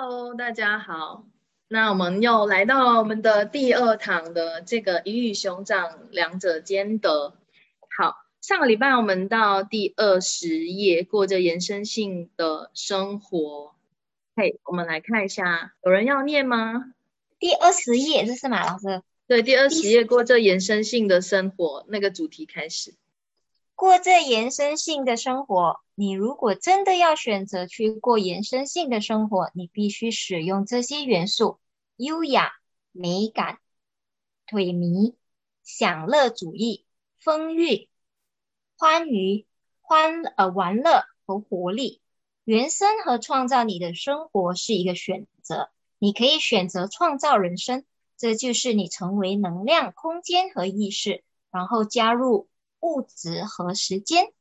[0.00, 1.24] Hello，大家好。
[1.66, 7.34] 那我们又来到我们的第二堂的这个鱼与熊掌，两者兼得。
[7.96, 13.74] 好，上个礼拜我们到第二十页，过着延伸性的生活。
[14.36, 16.94] 嘿，我们来看一下，有人要念吗？
[17.40, 19.02] 第二十页这是马老师。
[19.26, 22.94] 对，第二十页过着延伸性的生活那个主题开始。
[23.78, 31.60] 过这延伸性的生活，你如果真的要选择去过延伸性的生活，你必须使用这些元素：
[31.94, 32.50] 优雅、
[32.90, 33.60] 美感、
[34.48, 35.14] 颓靡、
[35.62, 36.86] 享乐主义、
[37.20, 37.88] 丰裕、
[38.76, 39.46] 欢愉、
[39.80, 42.00] 欢呃玩乐和活力。
[42.42, 45.70] 原生和创造你的生活是一个选择，
[46.00, 47.84] 你可以选择创造人生，
[48.16, 52.48] 这就是你成为能量、空间和意识，然后加入。
[52.80, 54.32] 物质和时间，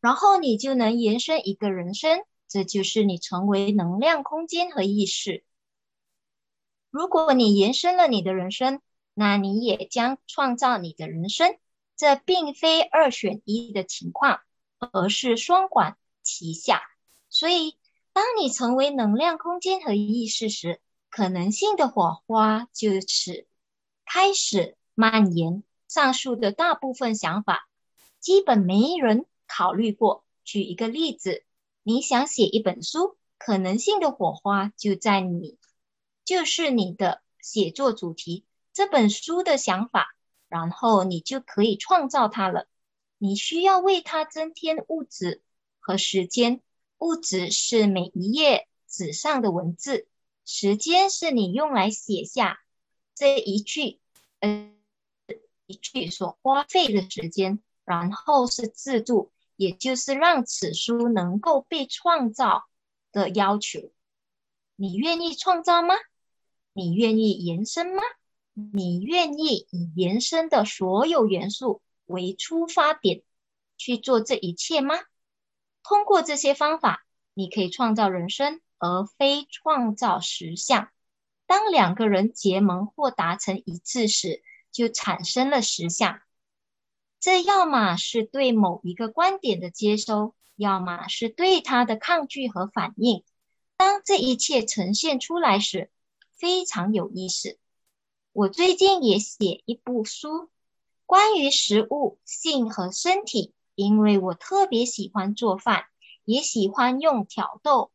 [0.00, 5.44] 然后你就能延伸一个人生，这就是你成为能量空间和意识。
[6.90, 8.80] 如果你延伸了你的人生，
[9.14, 11.58] 那你也将创造你的人生。
[11.96, 14.40] 这并非二选一的情况，
[14.78, 16.82] 而是双管齐下。
[17.28, 17.78] 所以，
[18.12, 23.46] 当你成为能量空间和意识时，可能性的火花就此
[24.04, 25.62] 开始蔓延。
[25.94, 27.68] 上述的大部分想法，
[28.18, 30.24] 基本没人考虑过。
[30.42, 31.44] 举一个例子，
[31.84, 35.56] 你想写一本书，可能性的火花就在你，
[36.24, 40.16] 就是你的写作主题，这本书的想法，
[40.48, 42.66] 然后你就可以创造它了。
[43.18, 45.42] 你需要为它增添物质
[45.78, 46.60] 和时间。
[46.98, 50.08] 物质是每一页纸上的文字，
[50.44, 52.58] 时间是你用来写下
[53.14, 54.00] 这一句，
[54.40, 54.73] 嗯。
[55.66, 62.64] 一句所花费的时间，然后是制度，也就是让此书能够被创造
[63.12, 63.92] 的要求。
[64.76, 65.94] 你愿意创造吗？
[66.72, 68.02] 你愿意延伸吗？
[68.52, 73.22] 你愿意以延伸的所有元素为出发点
[73.76, 74.94] 去做这一切吗？
[75.82, 77.04] 通过这些方法，
[77.34, 80.88] 你可以创造人生，而非创造实相。
[81.46, 84.42] 当两个人结盟或达成一致时，
[84.74, 86.20] 就产生了实相，
[87.20, 93.22] 这要么是对某一个观点的接收，要么是对他的抗拒和反应。
[93.76, 95.92] 当这一切呈现出来时，
[96.36, 97.56] 非常有意思。
[98.32, 100.50] 我最近也写一部书，
[101.06, 105.84] 关于食物、性和身体，因为我特别喜欢做饭，
[106.24, 107.92] 也喜欢用挑逗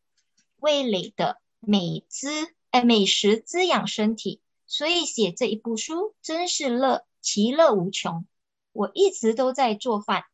[0.55, 2.29] 味蕾的美滋
[2.71, 4.39] 哎美食滋养身体。
[4.69, 8.27] 所以写这一部书真是乐其乐无穷。
[8.71, 10.25] 我一直都在做饭，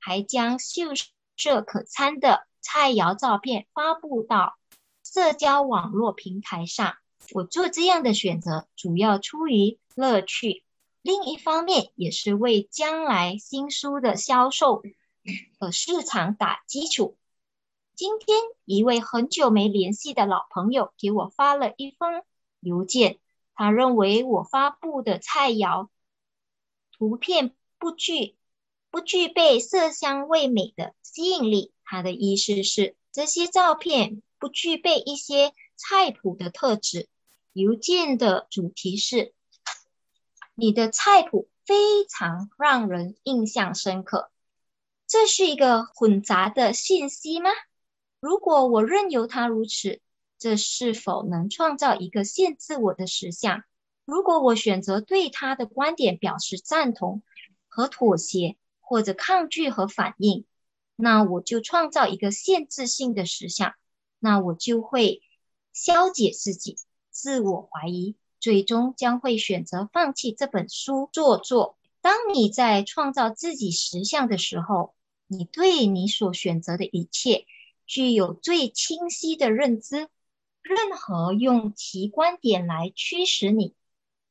[0.00, 0.86] 还将秀
[1.36, 4.56] 色可餐的菜肴照片发布到
[5.04, 6.96] 社交网络平台上。
[7.30, 10.64] 我做这样的选择，主要出于乐趣，
[11.00, 14.82] 另一方面也是为将来新书的销售
[15.60, 17.16] 和市场打基础。
[17.94, 22.24] 今天，一位很久没联系的老朋友给我发了一封
[22.58, 23.20] 邮件。
[23.54, 25.88] 他认为我发布的菜肴
[26.92, 28.36] 图片不具
[28.90, 31.72] 不具备色香味美的吸引力。
[31.84, 37.08] 他的意思是这些照片不具备一些菜谱的特质。
[37.52, 39.32] 邮件的主题是：
[40.54, 44.30] 你的菜谱非常让人印象深刻。
[45.06, 47.50] 这是一个混杂的信息吗？
[48.18, 50.00] 如果我任由它如此。
[50.38, 53.62] 这是否能创造一个限制我的实相？
[54.04, 57.22] 如果我选择对他的观点表示赞同
[57.68, 60.44] 和妥协，或者抗拒和反应，
[60.96, 63.74] 那我就创造一个限制性的实相。
[64.18, 65.22] 那我就会
[65.72, 66.76] 消解自己，
[67.10, 71.78] 自我怀疑，最终将会选择放弃这本书做作。
[72.00, 74.94] 当你在创造自己实相的时候，
[75.26, 77.46] 你对你所选择的一切
[77.86, 80.08] 具有最清晰的认知。
[80.64, 83.74] 任何用其观点来驱使你、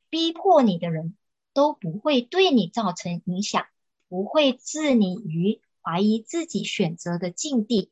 [0.09, 1.15] 逼迫你的人，
[1.53, 3.68] 都不会对你造成影响，
[4.09, 7.91] 不会置你于怀疑自己选择的境地。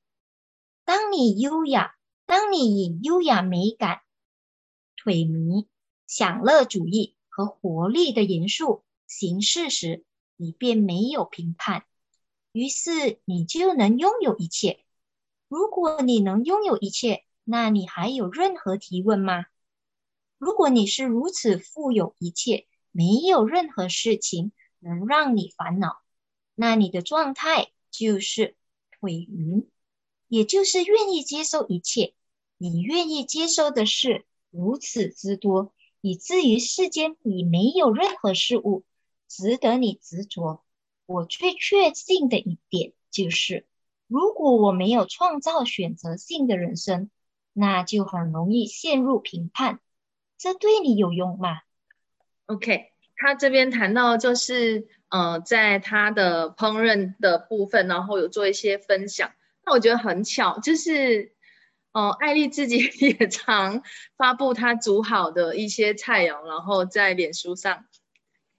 [0.85, 1.95] 当你优雅，
[2.25, 4.01] 当你以优雅、美感、
[4.97, 5.67] 颓靡、
[6.07, 10.03] 享乐主义和活力的元素行事时，
[10.35, 11.85] 你便没有评判，
[12.51, 14.83] 于是你就能拥有一切。
[15.47, 19.45] 如果你能拥有一切，那你还有任何提问吗？
[20.37, 26.01] 如果你是如此富有一切，没有任何事情能让你烦恼，
[26.55, 28.55] 那你的状态就是
[28.99, 29.69] 腿云，
[30.27, 32.13] 也就是愿意接受一切。
[32.57, 38.83] 你愿意接受的事如此之多，以至于世间已没有任何事物
[39.27, 40.63] 值得你执着。
[41.05, 43.65] 我最确信的一点就是，
[44.07, 47.09] 如果我没有创造选择性的人生，
[47.53, 49.79] 那就很容易陷入评判。
[50.37, 51.59] 这对你有用吗
[52.47, 59.31] ？OK，他这边谈到就是，呃，在他的烹饪的部分，然后有做一些分享。
[59.65, 61.35] 那我觉得很巧，就是，
[61.91, 63.83] 呃，艾丽自己 也常
[64.17, 67.85] 发布她煮好的一些菜肴，然后在脸书上。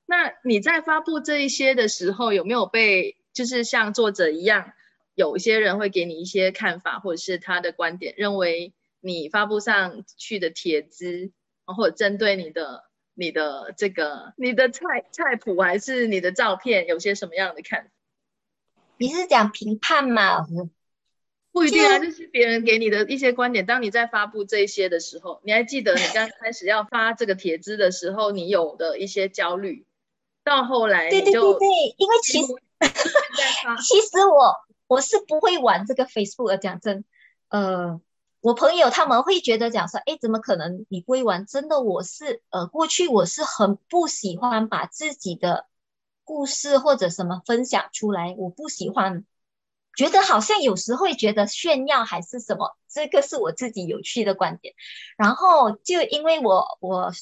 [0.06, 4.72] 那你在发布这一些的时候，有没有被就是像作者一样，
[5.14, 11.30] 有一些人会给你一些看法，或者是他的观点，认为你发布上去的帖子，
[11.66, 17.90] 或者针对你的你的这个你的菜菜谱，还是你的照片，有些什么样的看法？
[18.96, 20.46] 你是讲评判吗？
[21.50, 23.66] 不一定啊，就是别人给你的一些观点。
[23.66, 29.84] 当你在发布这些的时候，你还记得你刚开始要发这个帖子的时候，你有的一些焦虑。
[30.44, 31.68] 到后来，对对对对，
[31.98, 32.48] 因为其实
[33.80, 34.56] 其实我
[34.88, 37.04] 我是不会玩这个 Facebook 的，讲真，
[37.48, 38.00] 呃，
[38.42, 41.46] 我朋友他们会觉得讲说，哎，怎么可能你不会玩？
[41.46, 45.66] 真的，我是呃，过去我是很不喜欢把自己的
[46.24, 49.24] 故事或者什么分享出来，我不喜欢，
[49.96, 54.74] 觉得好像有时会觉得炫耀还是什么，这个是我自己有趣的观点。
[55.16, 57.12] 然后就因为我我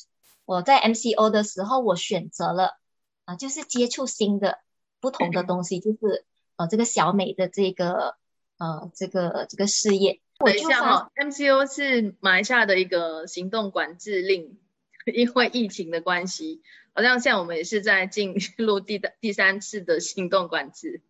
[0.46, 2.78] 我在 MCO 的时候，我选择了。
[3.26, 4.58] 啊，就是接触新的、
[4.98, 6.24] 不同的东西，就是
[6.56, 8.16] 呃，这个小美的这个
[8.58, 10.20] 呃，这个这个事业。
[10.44, 14.58] 等一下哈，MCO 是马来西亚的一个行动管制令，
[15.12, 16.62] 因为疫情的关系，
[16.94, 21.02] 好像现在我们也是在进入第的第三次的行动管制。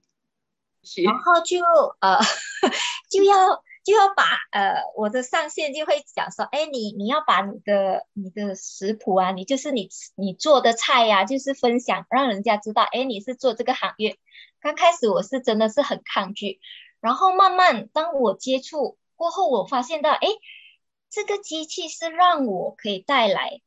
[1.05, 1.59] 然后就
[2.01, 2.19] 呃
[3.11, 3.63] 就要。
[3.83, 4.23] 就要把
[4.53, 14.19] 呃我的上线就会讲说，哎，你你要把你的你的食谱啊，你就是你你做的菜呀，就是分享，让人家知道，哎，你是做这个行业。
[14.61, 16.61] 刚开始我是真的是很抗拒，
[17.01, 20.27] 然后慢慢当我接触过后，我发现到，哎，
[21.11, 23.61] 这个机器是让我可以带来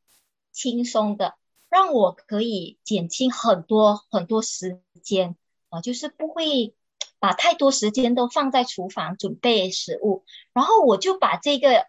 [0.52, 1.36] 轻松的，
[1.70, 5.38] 让我可以减轻很多很多时间
[5.70, 6.74] 啊，就是不会。
[7.20, 11.86] 把太多时间都放在厨房准备食物，然后我就把这个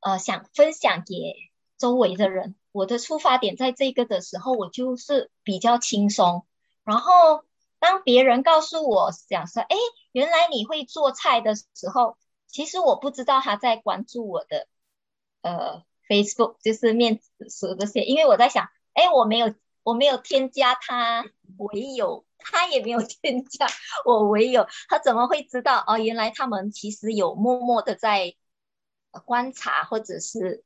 [0.00, 1.36] 呃想分享给
[1.76, 2.54] 周围的人。
[2.72, 6.46] 我的出发点在这个的时候，我就是比较轻松。
[6.82, 7.44] 然后
[7.78, 9.76] 当别人告诉我讲说，哎，
[10.12, 12.16] 原来你会做菜的时候，
[12.50, 14.66] 其实我不知道他在关注我的
[15.42, 21.24] 呃 Facebook，就是面子书这些，因为我在想，哎，我没有我没有添加他，
[21.58, 22.24] 唯有。
[22.42, 23.66] 他也没有添加
[24.06, 25.84] 我，唯有他怎么会知道？
[25.86, 28.34] 哦，原来他们其实有默默的在
[29.26, 30.64] 观察，或者是，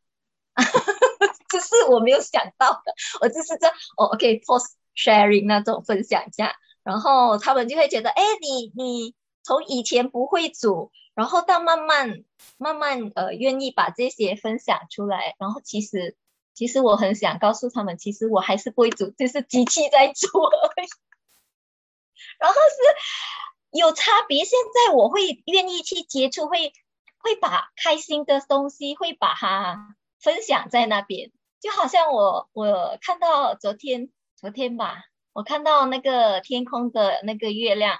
[1.51, 2.95] 这是我没有想到的。
[3.21, 3.67] 我就是这
[3.97, 6.55] 哦，OK，post sharing 那种分享一下，
[6.85, 12.25] 然后他们就会觉得，哎，你你从以前不会煮，然后到慢慢
[12.57, 16.17] 慢慢呃愿意把这些分享出来，然后其实
[16.55, 20.27] 其实我很想告诉他们，其实我还是不会煮，就是机器在煮。
[22.39, 26.73] 然后是有差别，现在我会愿意去接触，会
[27.19, 31.31] 会把开心的东西会把它分享在那边，
[31.61, 37.99] 就好像我我看到昨天昨天吧，我看到那个天空的那个月亮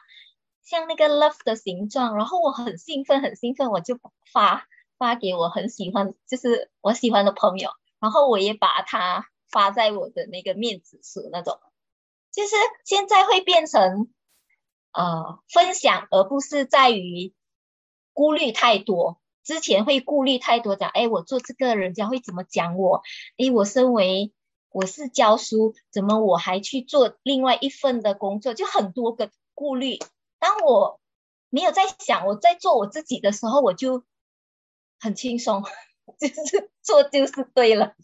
[0.65, 3.99] 像那个 love 的形状，然后我很兴奋很兴奋，我就
[4.33, 4.67] 发
[4.99, 11.59] 发给我很喜欢就是我喜欢的朋友，然后我也把它发在我的那个面子书那种，
[12.33, 14.09] 就是现在会变成。
[14.97, 17.35] 呃，分享而不是在于
[18.13, 19.19] 顾虑太多。
[19.43, 23.03] 之前会顾虑太多，讲哎，我做这个人家会怎么讲我？
[23.37, 24.33] 哎，我身为
[24.71, 28.55] 我是教书，怎么我还去做另外一份的工作？
[28.55, 29.99] 就很多个顾虑。
[30.45, 31.01] 当我
[31.49, 34.05] 没有在想我在做我自己的时候，我就
[35.01, 35.63] 很轻松，
[36.21, 37.95] 就是做就是对了。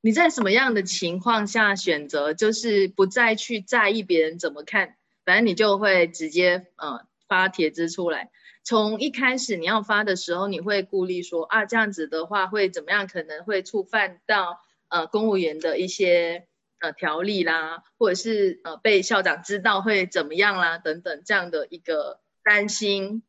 [0.00, 4.96] 你在什么样的情况下选择，就是不再去在意别人怎么看？
[5.24, 8.30] 反正你就会直接呃发帖子出来。
[8.62, 13.08] 从一开始你要发的时候，你会顾虑说啊这样子的话会怎么样？
[13.08, 16.46] 可能会触犯到呃公务员的一些
[16.80, 23.22] 呃条例啦，或者是呃被校长知道会怎么样啦等等这样的一个担心。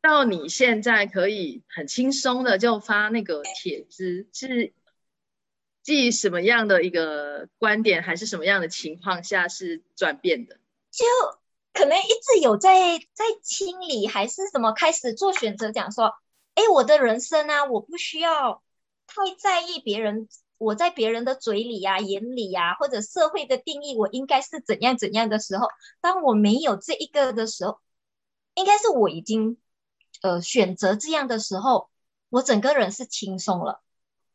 [0.00, 4.72] 到你现在可以很轻松的就发那个帖子，是
[5.82, 10.56] 基于什么样的一个观点，还是什么样的情况下是转变的？
[10.90, 11.04] 就。
[11.76, 16.14] 可能一直有在在清理，还是什么开始做选择，讲说，
[16.54, 18.62] 哎，我的人生啊，我不需要
[19.08, 25.68] 太在意别人，我在别人的嘴里呀、眼里呀，或者社会的定义，我应该是怎样怎样的时候，
[26.00, 27.78] 当我没有这一个的时候，
[28.54, 29.58] 应该是我已经
[30.22, 31.90] 呃选择这样的时候，
[32.30, 33.82] 我整个人是轻松了。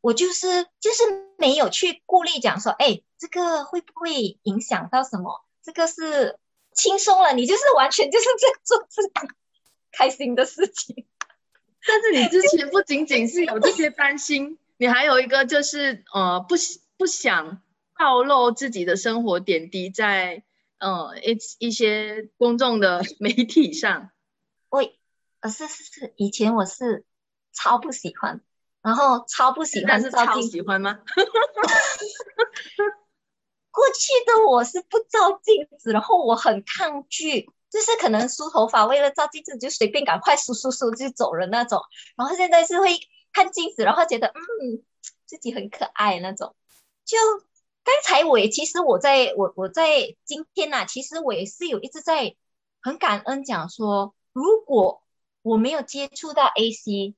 [0.00, 1.02] 我就是就是
[1.36, 5.44] 没有去顾虑讲说，哎，这个会不会影响到什么？
[5.62, 6.38] 这个是
[6.72, 9.10] 轻松了，你就是完全就是在做自己
[9.92, 11.06] 开心的事情。
[11.86, 16.54] 但是你之前不仅仅是有这些担心，你还有一个就是呃不
[16.96, 17.60] 不想
[17.98, 20.42] 暴露自己的生活点滴在
[20.78, 24.10] 呃一一些公众的媒体上。
[24.70, 24.82] 我
[25.40, 27.04] 呃是是是，以前我是
[27.52, 28.40] 超不喜欢。
[28.80, 31.00] 然后超不喜欢照镜，喜欢吗？
[33.70, 41.82] 过去的我是不照镜子，然后我很抗拒，就是可能梳头发为了照镜子就随便赶快梳梳梳就走了那种。
[42.16, 42.98] 然后现在是会
[43.32, 44.82] 看镜子，然后觉得嗯
[45.26, 46.54] 自己很可爱那种。
[47.04, 47.16] 就
[47.84, 52.36] 刚才我也其实我在我我在今天呐，其实我也是有一直在
[52.80, 55.02] 很感恩讲说，如果
[55.42, 57.14] 我没有接触到 AC。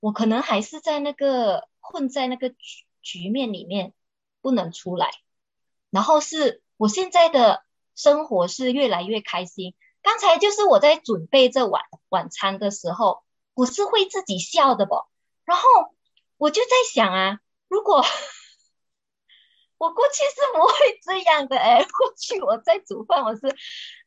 [0.00, 3.94] 我可能还是在那个困在那个局局面里面
[4.40, 5.10] 不能出来，
[5.90, 7.64] 然后是我现在的
[7.96, 9.74] 生活是越来越开心。
[10.00, 14.94] 刚才就是我在准备这晚晚餐的时候，我是会自己笑的不？
[15.48, 15.64] 然后
[16.36, 18.04] 我就在想啊，如果
[19.78, 23.56] 我过去是不会这样的哎， 过去我在煮饭我是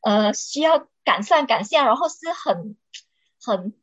[0.02, 2.76] 呃需要赶上赶下，然后是很
[3.44, 3.74] 很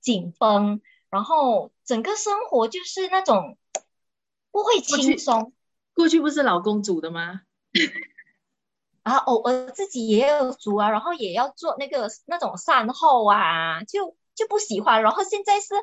[0.00, 0.82] 紧绷。
[1.08, 3.56] 然后整个生活就是那种
[4.50, 5.54] 不会轻松。
[5.94, 7.42] 过去不是老公煮的吗？
[9.04, 15.02] 啊，偶尔自己也有煮啊，然后也要做那个那种善后啊，就就不喜欢。
[15.02, 15.74] 然后现在是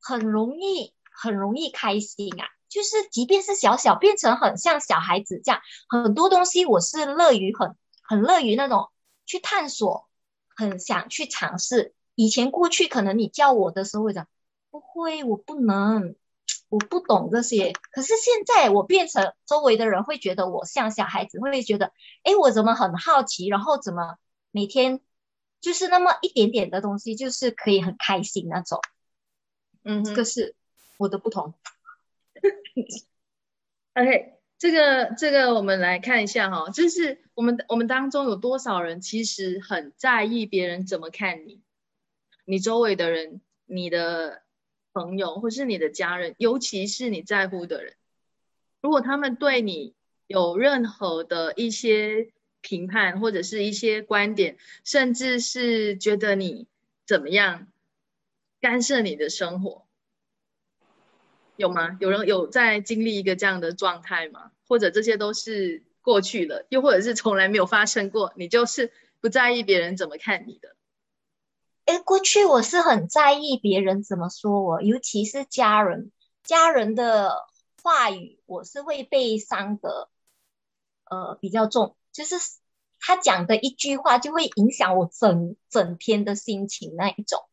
[0.00, 8.88] 很容易很容易开心啊，就是即便是小小变成很像小孩子这样，很多东西我是乐于很很乐于那种
[9.26, 10.08] 去探索，
[10.54, 11.94] 很想去尝试。
[12.14, 14.26] 以前过去可能你叫我的时候会讲。
[14.70, 16.14] 不会，我不能，
[16.68, 17.72] 我不懂这些。
[17.90, 21.90] 可是现在我变成周围的人会觉得我像小孩子，会不会觉得，
[22.22, 24.18] 哎，我怎么很好奇，然后怎么
[24.50, 25.00] 每天
[25.62, 28.78] 就是那么一点点的东西，就是可以很开心那种。
[29.84, 30.54] 嗯，这个是
[30.96, 31.54] 我的不同。
[33.94, 41.60] OK，这个这个我们来看一下哈，就是我们我们当中有多少人其实很在意别人怎么看你，
[42.44, 44.42] 你周围的人，你的。
[44.94, 47.94] 朋友或是你的家人，尤其是你在乎的人，
[48.80, 49.94] 如果他们对你
[50.26, 52.32] 有任何的一些
[52.62, 56.66] 评判或者是一些观点，甚至是觉得你
[57.06, 57.68] 怎么样
[58.60, 59.86] 干涉你的生活，
[61.56, 61.96] 有吗？
[62.00, 64.52] 有人有在经历一个这样的状态吗？
[64.66, 70.76] 或者这些都是过去了，又或者是从来没有发生过，你就是不在意别人怎么看你的？
[71.84, 76.12] 哎，过去我是很在意别人怎么说我，尤其是家人，
[76.42, 77.46] 家人的
[77.82, 80.10] 话语我是会被伤的，
[81.04, 82.36] 呃，比较重，就是
[83.00, 87.48] 他讲的一句话就会影响我整整天的心情那一种。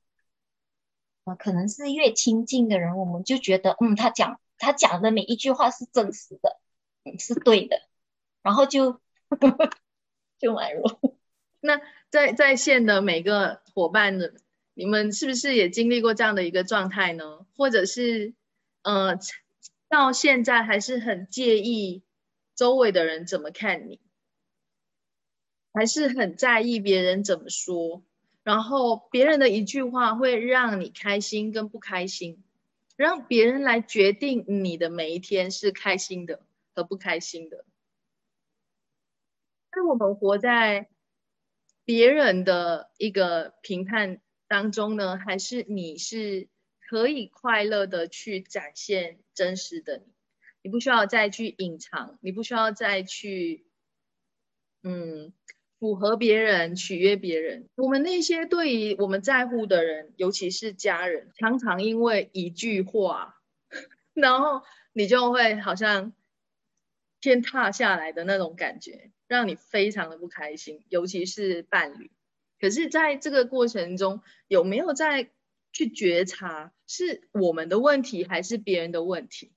[1.26, 6.60] 啊，可能是越亲近的人，我们就觉得，嗯，他讲他讲的每一句话是真实的，
[7.04, 7.82] 嗯，是对的，
[8.42, 9.02] 然后就
[10.40, 10.84] 就买入。
[11.60, 14.36] 那在在线的每个伙伴的，
[14.76, 17.46] 你们是不是也经历过这样的一个状态呢？
[17.58, 18.36] 或者是，
[18.84, 19.18] 呃，
[19.90, 22.04] 到现在还是很介意
[22.56, 24.00] 周围的人怎么看你，
[25.74, 28.04] 还是很在意别人怎么说，
[28.46, 32.42] 然后别人的一句话会让你开心跟不开心，
[32.96, 37.66] 让别人来决定你的每一天是开心的和不开心的。
[39.76, 40.88] 那我们活在。
[41.88, 46.48] 别人的一个评判当中呢，还是你是
[46.80, 50.06] 可以快乐的去展现真实的你，
[50.64, 53.68] 你不需要再去隐藏，你不需要再去，
[54.82, 55.32] 嗯，
[55.80, 57.68] 符合别人、取悦别人。
[57.76, 63.36] 我们那些对于我们在乎的人，尤其是家人，常常因为一句话，
[64.14, 64.64] 然后
[64.94, 66.14] 你就会好像
[67.22, 69.12] 天塌下来的那种感觉。
[69.28, 72.12] 让你非常的不开心，尤其是伴侣。
[72.62, 75.32] 可是，在这个过程中，有没有在
[75.74, 79.52] 去觉察是我们的问题还是别人的问题？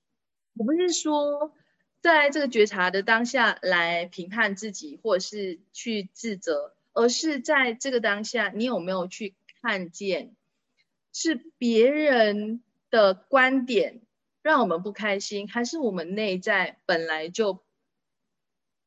[0.55, 1.53] 我不是说
[2.01, 10.35] 在这个觉察的当下来评判自己，或者是去自责，而是在这个当下，你有没有去看见
[11.11, 14.01] 是别人的观点？
[14.41, 17.61] 让我们不开心，还是我们内在本来就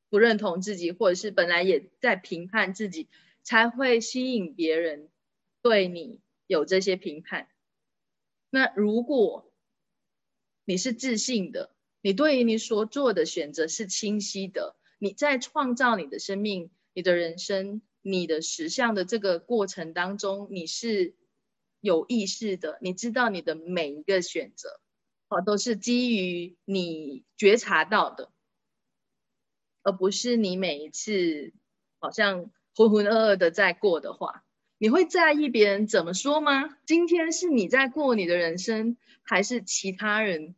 [0.08, 3.08] 不认同自己，或者是本来也在评判自己，
[3.42, 5.10] 才会吸引别人
[5.60, 7.48] 对你有这些评判？
[8.48, 9.52] 那如果
[10.64, 11.71] 你是自信的，
[12.02, 21.14] 你对于你所做的选择是清晰的，你在创造你的生命、你的人生、你的实相的这个过程当中，你是
[21.80, 24.80] 有意识的，你知道你的每一个选择。
[25.28, 28.30] 哦，都是基于你觉察到的，
[29.82, 31.54] 而不是你每一次
[32.00, 34.44] 好像浑浑噩噩的在过的话，
[34.76, 36.76] 你会在意别人怎么说吗？
[36.84, 40.54] 今天是你在过你的人生，还是其他人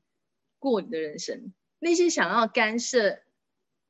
[0.71, 1.53] 过你的人生？
[1.79, 3.21] 那些想要干涉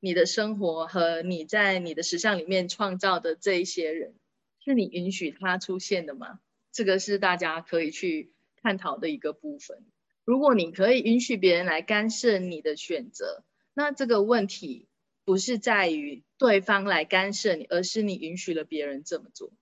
[0.01, 4.13] 你的生活和你在你的实相里面创造的这一些人，
[4.63, 6.41] 是你允许他出现的吗？
[6.73, 9.85] 这个是大家可以去探讨的一个部分。
[10.25, 14.87] 如果你可以允许别人来干涉你的选择，那这个问题
[15.23, 19.53] 不是在于对方来干涉你，而是你允许了别人这么做。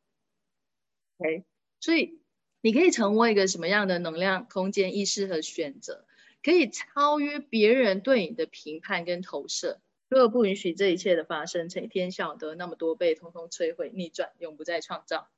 [1.17, 1.43] OK，
[1.79, 2.19] 所以
[2.61, 6.07] 你可以成为一个什么样的能量、空间、意识和选择，
[6.43, 9.79] 可以超越别人对你的评判跟投射。
[10.09, 15.29] 如果不允许这一切的发生，成天晓得那么多被通通摧毁、逆转，永不再创造。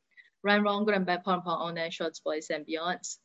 [0.41, 3.15] Run, wrong, good and bad, point, point, all night, shorts, boys and beyonds。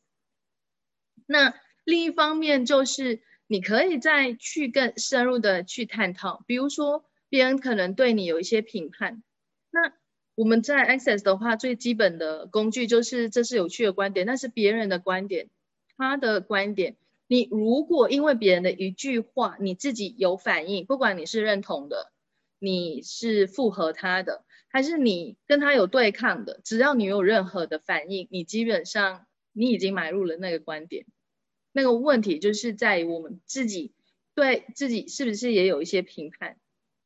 [1.25, 9.21] 那另一方面，就是你可以再去更深入的去探讨，比如说别人可能对你有一些评判，
[9.69, 9.93] 那
[10.35, 15.49] 我们在 Access 的话，最基本的工具就是这是有趣的观点，那是别人的观点，
[15.97, 16.95] 他的观点。
[17.31, 22.11] 你如果因为别人的一句话，你自己有反应，不管你是认同的，
[22.59, 31.05] 你是附和他的，还是你跟他有对抗的，只要你有任何的反应，你基本上你已经买入了那个观点。
[31.71, 33.93] 那个问题就是在于我们自己
[34.35, 36.57] 对自己是不是也有一些评判？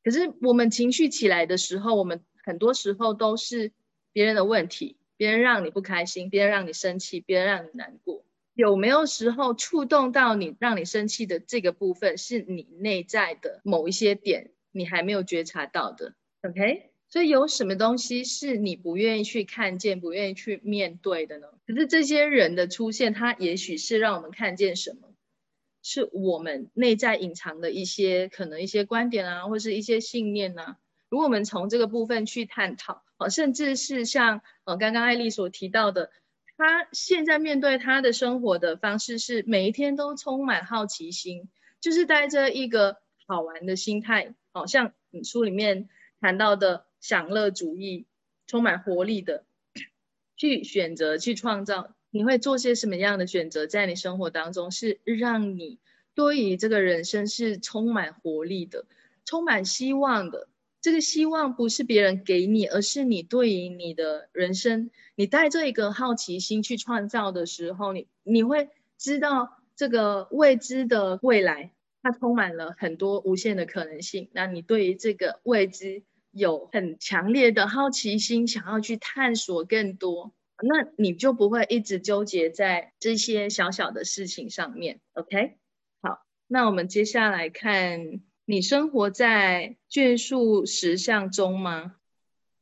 [0.03, 3.73] 可是我们情绪起来的时候，我们很多时候都是
[4.11, 8.25] 别人的问题，别人让你不开心，别人让你生气，别人让你难过。
[8.55, 16.89] 有没有时候触动到你，让你生气的这个部分，是你内在的某一些点，你还没有觉察到的？OK。
[17.07, 21.47] 所以有什么东西是你不愿意去看见、不愿意去面对的呢？
[21.67, 25.13] 可是这些人的出现，他也许是让我们看见什么，
[25.83, 30.77] 是我们内在隐藏的一些可能一些观点啊，或是一些信念呢？
[31.07, 36.09] 如果我们从这个部分去探讨，哦，甚至是像呃刚刚艾丽所提到的，
[36.57, 41.49] 他现在面对他的生活的方式是每一天都充满好奇心，
[41.81, 45.89] 就是带着一个好玩的心态，好像你书里面
[46.19, 46.85] 谈到的。
[47.01, 48.07] 享乐主义，
[48.47, 49.45] 充满活力的
[50.35, 53.67] 去选择、去创造，你会做些什么样的选择？
[53.67, 55.79] 在你生活当中，是让你
[56.15, 58.87] 对于这个人生是充满活力的、
[59.23, 60.47] 充满希望的。
[60.85, 74.29] 这个希望不是别人给你，而是你对于你的人生，你带着一个好奇心去创造的时候，你你会知道这个未知的未来，它充满了很多无限的可能性。
[74.31, 84.99] 那你对于这个未知，有很强烈的好奇心，想要去探索更多，那你就不会一直纠结在这些小小的事情上面。
[85.13, 85.57] OK，
[86.03, 91.95] 好，那我们接下来看，你生活在眷述实相中吗？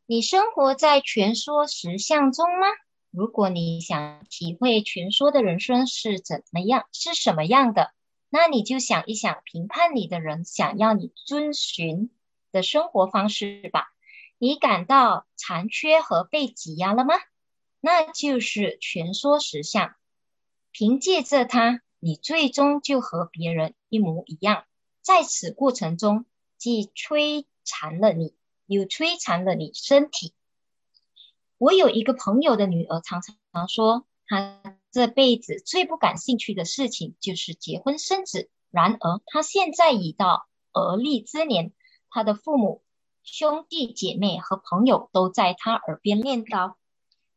[0.06, 2.68] 你生活在全说实相中吗？
[3.12, 7.92] 如果你想体会全说的人生是怎么样，是什么样的，
[8.30, 12.10] 那你就想一想，评判你的人想要你遵循。
[12.54, 13.88] 的生活方式吧，
[14.38, 17.16] 你感到残缺和被挤压了吗？
[17.82, 19.96] 那就是蜷缩实相。
[20.72, 24.64] 凭借着它，你最终就和别人一模一样。
[25.04, 26.26] 在此过程中，
[26.58, 28.34] 既摧残了你，
[28.66, 30.34] 又摧残了你身体。
[31.58, 38.50] 我有一个朋友的女儿，常常说，她这辈子最不感兴趣的事情就是结婚生子。
[38.72, 41.74] 然而，她现在已到而立之年。
[42.10, 42.82] 她的父母、
[43.24, 46.76] 兄弟姐妹和朋友都在她耳边念叨：“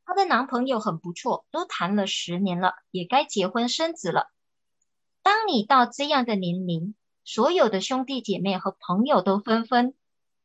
[0.07, 4.31] 她的男朋友很不错，都谈了十年了，也该结婚生子了。”
[5.23, 6.95] 当你到这样的年龄，
[7.27, 9.93] 所有的兄弟姐妹和朋友都纷纷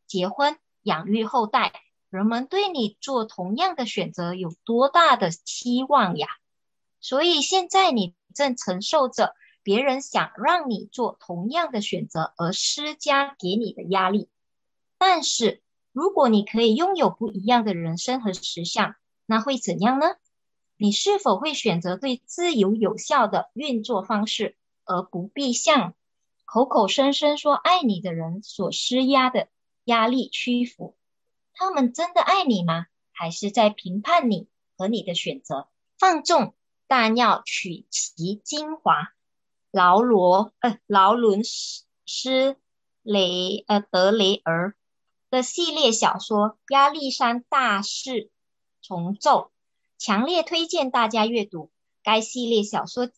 [0.06, 1.72] 结婚、养育后代，
[2.10, 6.28] 人们对你做同样的选择有多大的期望呀？
[7.00, 9.34] 所以现在你正承受着。
[9.64, 14.28] 别人想让你做同样的选择而施加给你的压力，
[14.98, 18.96] 但是如果你可以拥有不一样的人生和实相，
[19.28, 20.16] 那会怎样呢？
[20.78, 25.94] 你是否会选择对自由有效的运作方式，而不必向
[26.54, 29.48] 口口声声说爱你的人所施压的
[29.86, 30.98] 压力屈服。
[31.54, 32.88] 他们真的爱你吗？
[33.14, 35.70] 还是在评判你和你的选择？
[35.98, 36.54] 放纵，
[36.88, 39.14] 但要取其精华。
[39.72, 42.58] 劳罗呃，劳伦斯
[43.02, 44.76] 雷呃德雷尔
[45.30, 48.30] 的系列小说《亚历山大式
[48.82, 49.40] 重奏》，
[49.98, 51.72] 强烈推荐大家阅读。
[52.04, 53.10] 该系列小说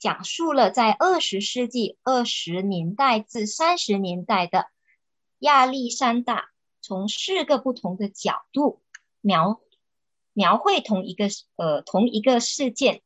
[0.00, 4.66] 讲述了在二十世纪二十年代至三十年代的
[5.38, 6.48] 亚历山大，
[6.80, 8.80] 从四个不同的角度
[9.20, 9.60] 描
[10.32, 13.02] 描绘同一个呃同一个事件。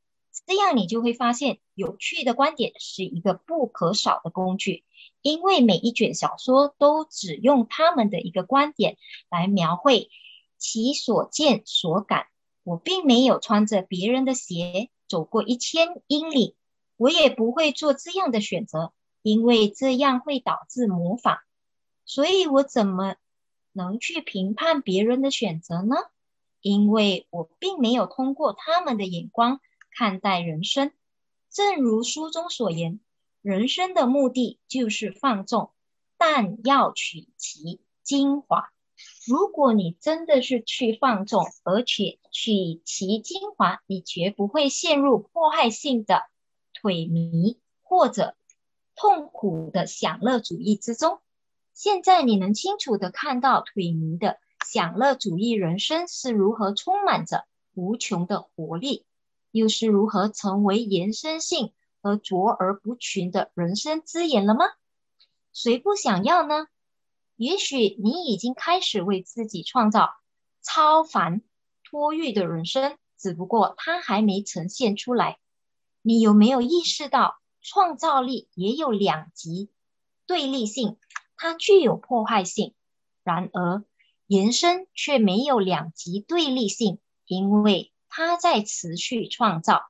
[0.46, 4.84] 这样你就会发现，有趣的观点是一个不可少的工具，
[5.20, 8.98] 因为每一卷小说都只用他们的一个观点
[9.30, 10.10] 来描绘
[10.58, 12.26] 其所见所感。
[12.62, 16.56] 我并没有穿着别人的鞋走过一千英里，
[16.96, 21.38] 我也不会做这样的选择，因为这样会导致模仿。
[22.04, 23.16] 所以我怎么
[23.72, 25.96] 能去评判别人的选择呢？
[26.60, 29.60] 因为我并没有通过他们的眼光。
[29.96, 30.90] 看待人生，
[31.50, 32.98] 正如书中所言，
[33.42, 35.70] 人生的目的就是放纵，
[36.18, 38.72] 但要取其精华。
[39.24, 46.24] 如果你真的是去放纵，而且取其精华，你绝不会陷入迫害性的
[46.84, 48.36] 颓靡或者
[48.94, 51.18] 痛苦的享乐主义之中。
[51.72, 59.06] 现在你能清楚的看到颓靡的享乐主义人生是如何充满着无穷的活力。
[59.50, 64.66] 又是如何成为延伸性和卓而不群的人生资源了吗？
[65.54, 66.66] 谁不想要呢？
[67.36, 70.10] 也许你已经开始为自己创造
[70.60, 71.40] 超凡
[71.82, 75.38] 脱欲的人生，只不过它还没呈现出来。
[76.06, 79.70] 你有没有意识到，创造力也有两极
[80.26, 80.98] 对立性，
[81.36, 82.74] 它具有破坏性；
[83.22, 83.82] 然而，
[84.26, 87.90] 延伸却没有两极对立性，因为。
[88.16, 89.86] 它在持续创造。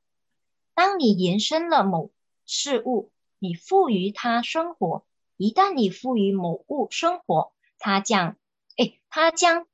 [0.73, 2.11] 当你延伸了某
[2.47, 5.05] 事物，你赋予它生活。
[5.37, 8.39] 一旦你赋予某物生活，它将，
[8.79, 9.67] 哎，它将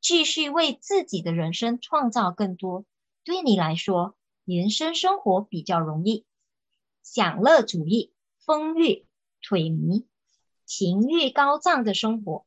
[0.00, 2.86] 继续为自己的人生创造更多。
[3.22, 4.14] 对你来说，
[4.50, 6.24] 延伸生活比较容易。
[7.02, 8.12] 享乐主义、
[8.44, 9.06] 风欲、
[9.40, 10.04] 颓靡、
[10.66, 12.44] 情欲高涨的生活，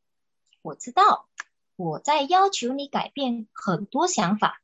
[0.61, 1.29] 我知道
[1.77, 4.61] 我在要求你改变很多想法。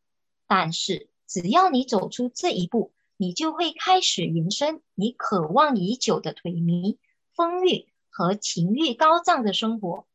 [0.47, 6.97] 但是，只要你走出这一步，你就会开始延伸你渴望已久的颓靡、
[7.34, 10.06] 风欲和情欲高涨的生活。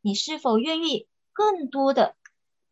[0.00, 2.16] 你是否愿意更多的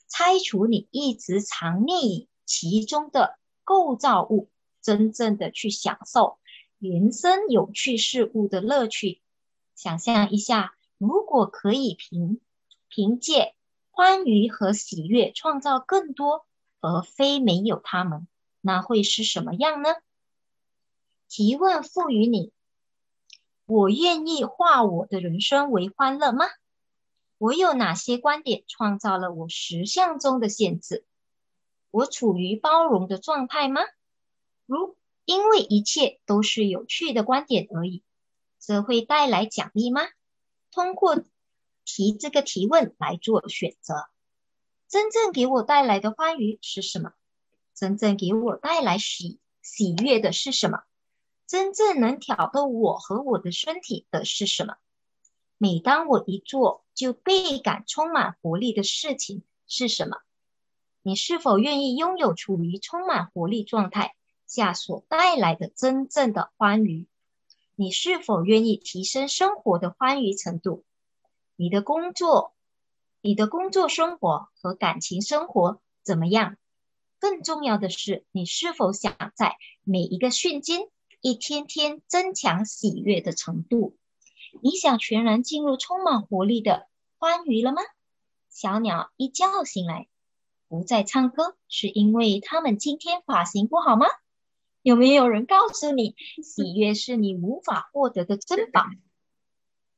[0.09, 3.39] 拆除你一直藏匿其中的
[3.71, 4.51] 构造物，
[4.83, 6.39] 真正的去享受
[6.81, 9.23] 人生有趣事物的乐趣？
[9.77, 12.41] 想象一下，如果可以凭
[12.89, 13.55] 凭借
[13.93, 16.45] 欢愉和喜悦创造更多。
[16.81, 18.27] 而非没有他们，
[18.61, 19.91] 那会是什么样呢？
[21.29, 22.53] 提问赋予你：
[23.67, 26.47] 我愿意化我的人生为欢乐吗？
[27.39, 31.05] 我有哪些观点创造了我实相中的限制？
[31.91, 33.83] 我处于包容的状态吗？
[34.67, 38.03] 如因为一切都是有趣的观点而已，
[38.59, 40.03] 这会带来奖励吗？
[40.71, 41.23] 通过
[41.85, 44.09] 提这个提问来做选择。
[44.89, 47.13] 真正给我带来的欢愉是什么？
[47.75, 50.83] 真正给我带来喜喜悦的是什么？
[51.47, 54.77] 真正能挑逗我和我的身体的是什么？
[55.59, 60.19] 每当我一做就倍感充满活力的事情是什么？
[61.11, 64.15] 你是否愿意拥有处于充满活力状态
[64.47, 67.09] 下所带来的真正的欢愉？
[67.75, 70.85] 你是否愿意提升生活的欢愉程度？
[71.57, 72.55] 你的工作？
[73.23, 76.57] 你的工作生活和感情生活怎么样？
[77.19, 80.83] 更重要的是，你是否想在每一个瞬间
[81.21, 83.97] 一天天增强喜悦的程度？
[84.63, 86.87] 你想全然进入充满活力的
[87.19, 87.83] 欢愉了吗？
[88.49, 90.07] 小鸟一觉醒来
[90.71, 94.07] 不再唱歌，是因为他们今天发型不好吗？
[94.83, 98.85] 有没有人告诉你， 喜悦是你无法获得的珍宝？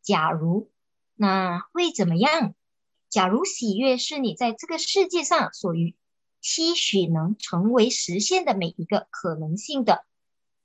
[0.01, 0.71] 假如，
[1.15, 2.55] 那会怎么样？
[3.11, 5.95] 假如喜悦是你在这个世界上所欲
[6.41, 10.07] 期许能成为实现的每一个可能性的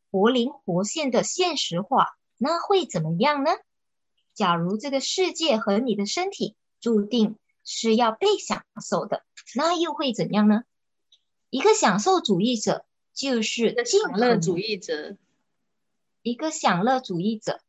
[0.10, 3.52] 活灵活现的现实化，那会怎么样呢？
[4.34, 7.36] 假如这个世界和你的身体注定
[7.70, 10.64] 是要被享受的，那又会怎样呢？
[11.50, 15.18] 一个享受主义者就是享乐主义者，
[16.22, 17.60] 一个享乐主义者，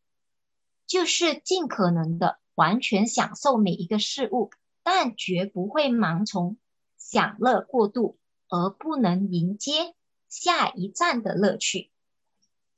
[0.87, 4.53] 就是尽可能的完全享受每一个事物，
[4.85, 6.57] 但绝不会盲从
[6.97, 8.17] 享乐过度，
[8.49, 9.97] 而不能迎接
[10.29, 11.91] 下一站的乐趣。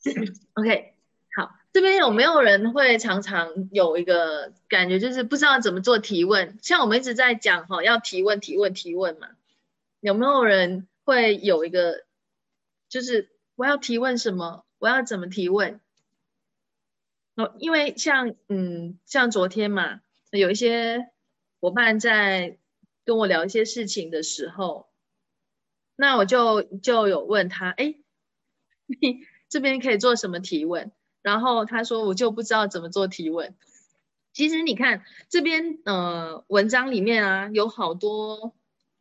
[0.55, 0.95] OK，
[1.37, 6.59] 好，这边有没有人会常常有一个感觉，就是不知道怎么做提问？
[6.61, 9.29] 像我们一直在讲哈，要提问、提问、提问嘛，
[10.01, 12.05] 有没有人会有一个，
[12.89, 14.65] 就是我要提问什么？
[14.79, 15.81] 我要怎么提问？
[17.37, 21.11] 哦，因为像嗯，像昨天嘛，有一些
[21.61, 22.59] 伙伴在
[23.05, 24.89] 跟我聊一些事情的时候，
[25.95, 27.95] 那我就就有问他，哎，
[29.01, 29.27] 你。
[29.51, 30.93] 这边可以做什么提问？
[31.23, 33.55] 然后他说我就不知道怎么做提问。
[34.33, 38.55] 其实你看这边呃文章里面啊有好多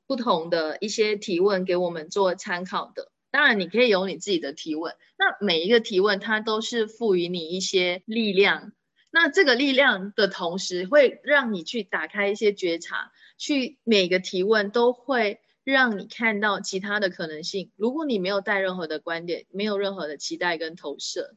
[0.08, 3.12] 不同的一些提问给我们做参考的。
[3.32, 4.96] 当然你可以有你自己的提问。
[5.18, 8.72] 那每一个提问它都是赋予你一些力量。
[9.12, 15.40] 那这个力量的同时会让你去打开一些觉察，去每个提问都会。
[15.66, 17.70] 让你看到其他的可能性。
[17.76, 21.36] 如果你没有带任何的观点，没有任何的期待跟投射，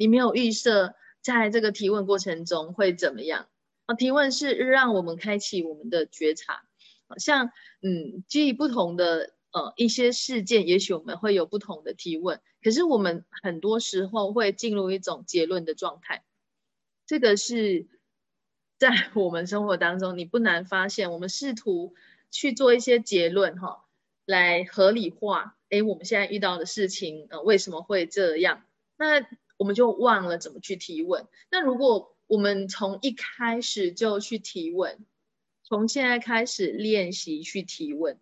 [0.00, 3.48] 你没有预设在这个提问过程中会怎么样
[3.84, 3.94] 啊？
[3.94, 6.62] 提问是让我们开启我们的觉察，
[7.18, 12.40] 像嗯，基于不同的呃一些事件，也许我们会有不同的提问。
[12.62, 16.24] 可是我们很多时候会进入一种结论的状态，
[17.06, 17.86] 这个是
[18.78, 21.94] 在 我们生活当中你不难发现，我们试图。
[22.32, 23.86] 去做一些结论哈，
[24.24, 28.62] 来合理化，哎，我们现在遇到的事情，呃，为什么会这样？
[28.96, 29.20] 那
[29.60, 31.26] 我们就忘了怎么去提问。
[31.50, 35.04] 那如果我们从一开始就去提问，
[35.64, 38.18] 从现在开始练习去提问，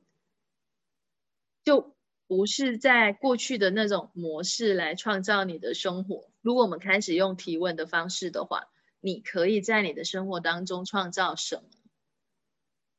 [1.62, 1.94] 就
[2.26, 6.28] 不是在过去的那种模式来创造你的生活。
[6.40, 8.64] 如果我们开始用提问的方式的话，
[8.98, 11.62] 你可以在你的生活当中创造什么？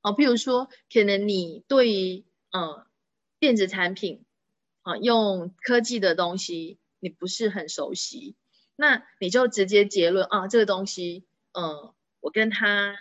[0.01, 2.85] 哦，譬如说，可能你对于嗯
[3.37, 4.23] 电子产品
[4.83, 8.35] 啊，用科技的东西你不是很熟悉，
[8.75, 12.95] 那你就直接结论啊，这个东西嗯，我跟他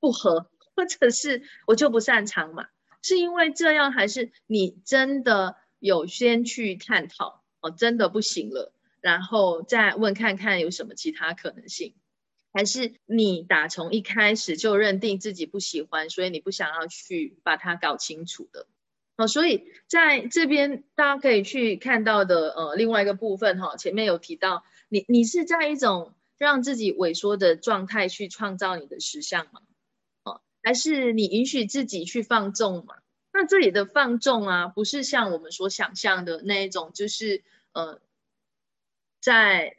[0.00, 2.66] 不合，或者是我就不擅长嘛？
[3.02, 11.94] 是因为这样，还是你真的有先去探讨哦，真的不行了，然后再问看看有什么其他可能性？
[12.52, 18.68] 还是你打从一开始就认定自己不喜欢，所以你不想要去把它搞清楚的。
[19.16, 29.60] 哦，所以在这边大家可以去看到的，呃，另外一个部分哈，前面有提到，你你是在一种让自己萎缩的状态去创造你的实相吗？
[30.24, 32.96] 哦，还是你允许自己去放纵嘛？
[33.32, 38.00] 那这里的放纵啊，不是像我们所想象的那一种，就是呃，
[39.20, 39.76] 在。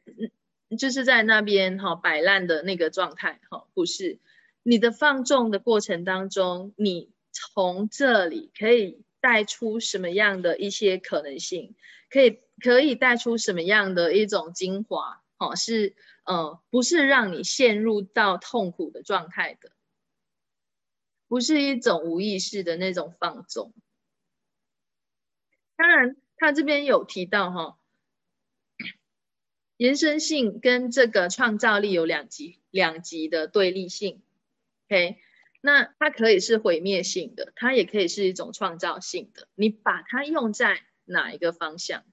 [0.79, 4.17] 就是在那边哈摆烂的那个状态哈，不是
[4.63, 11.73] 你的放纵的过程当中，你从这里可以带出什么样的一些可能性？
[12.11, 15.23] 可以可以带出什么样的一种精华？
[15.39, 19.71] 哦，是呃，不是让你陷入到痛苦的状态的，
[21.27, 23.73] 不是一种无意识的那种放纵。
[25.75, 27.79] 当然，他这边有提到哈。
[29.77, 34.21] 延伸性跟这个创造力有两极两极的对立性
[34.87, 35.17] ，OK，
[35.65, 39.47] 那它可以是毁灭性的，它也可以是一种创造性的。
[39.55, 42.03] 你把它用在哪一个方向？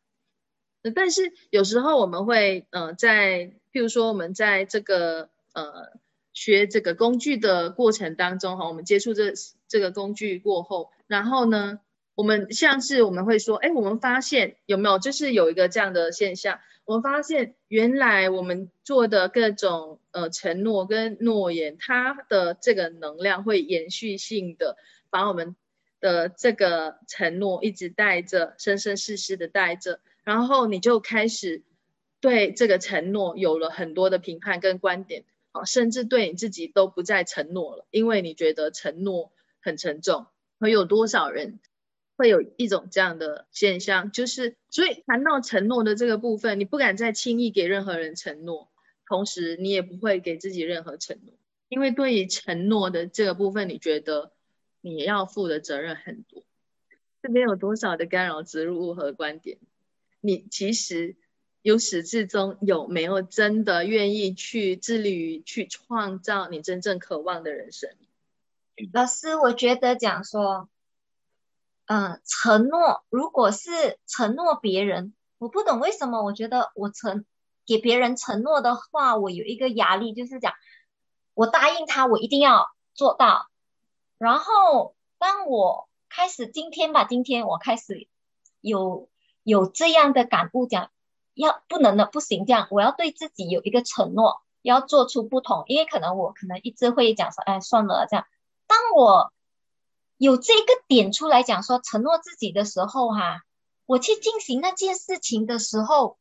[0.95, 5.93] 但是有时候我们会呃在，譬如说我们在这个呃
[6.33, 9.35] 学这个工具的过程当中哈，我们接触这
[9.69, 11.81] 这个工具过后，然后呢，
[12.15, 16.59] 我们像是我们会说，哎，我们发现有没有就是有一个这样的现象。
[16.85, 24.77] 我发现原来我们做的各种呃承诺跟诺言，它的这个能量会延续性的
[25.09, 25.55] 把我们
[26.01, 31.63] 的这个承诺一直带着，生生世世的带着，然后你就开始
[32.21, 40.27] 对这个承诺有了很多的评判跟观点，啊，甚至对你自己都不再承诺了，因为你觉得承诺很沉重，
[40.59, 41.61] 会有多少人？
[42.17, 48.71] 会有一种这样的现象，就是所以谈到承诺的这个部分，你不敢再轻易给任何人承诺，
[49.07, 51.35] 同时你也不会给自己任何承诺，
[51.69, 54.33] 因为对于承诺的这个部分，你觉得
[54.81, 56.45] 你要负的责任很多。
[57.23, 59.59] 这边有多少的干扰植入物和观点？
[60.21, 61.17] 你其实
[61.63, 67.91] 由始至终有没有真的愿意去致力于去创造你真正渴望的人生？
[68.93, 70.69] 老师，我觉得讲说。
[71.87, 76.23] 嗯，承诺如果是承诺别人，我不懂为什么。
[76.23, 77.27] 我觉得我承
[77.67, 80.55] 给别人承诺的话，我有一个压力，就是讲
[81.35, 83.49] 我答应他，我一定要做到。
[84.17, 88.07] 然后当我开始今天吧，今天我开始
[88.61, 89.09] 有
[89.43, 90.91] 有这样的感悟，讲
[91.35, 95.65] 要不能的不行，这样我要对自己有一个承诺，要做出不同。
[95.67, 98.27] 因为可能我可能一直会讲说，哎，算了这样。
[98.69, 99.33] 当我
[100.23, 103.41] 有这个点出来讲说承诺自己的时候，哈，
[103.87, 106.17] 我去进行那件事情的时候，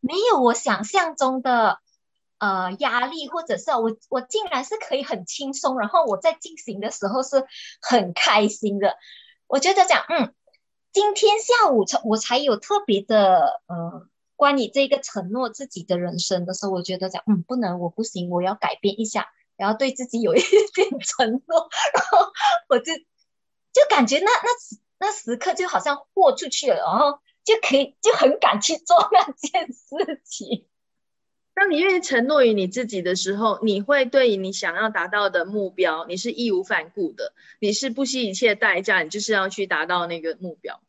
[0.00, 1.78] 没有我想象中的
[2.36, 7.46] 呃压力，或者是我我竟然是可以很轻松，然后我在进行的时候是
[7.80, 8.98] 很开心的。
[9.46, 10.34] 我觉得讲，嗯，
[10.92, 20.40] 今天下午才我才有特别的呃关于这个承诺自己的人生的时候，我觉得讲，嗯，不能，我不行，我要改变一下，然后对自己有一
[20.74, 22.30] 点 承诺，然后
[22.68, 22.92] 我就。
[23.76, 30.66] 就感觉那那时那时刻就好像豁出去了，然后就可以就很敢去做那件事情。
[31.52, 40.80] 当你愿意承诺于你自己的时候，你会对你想要达到的目标，你是义无反顾的，你是不惜一切代价，你就是要去达到那个目标，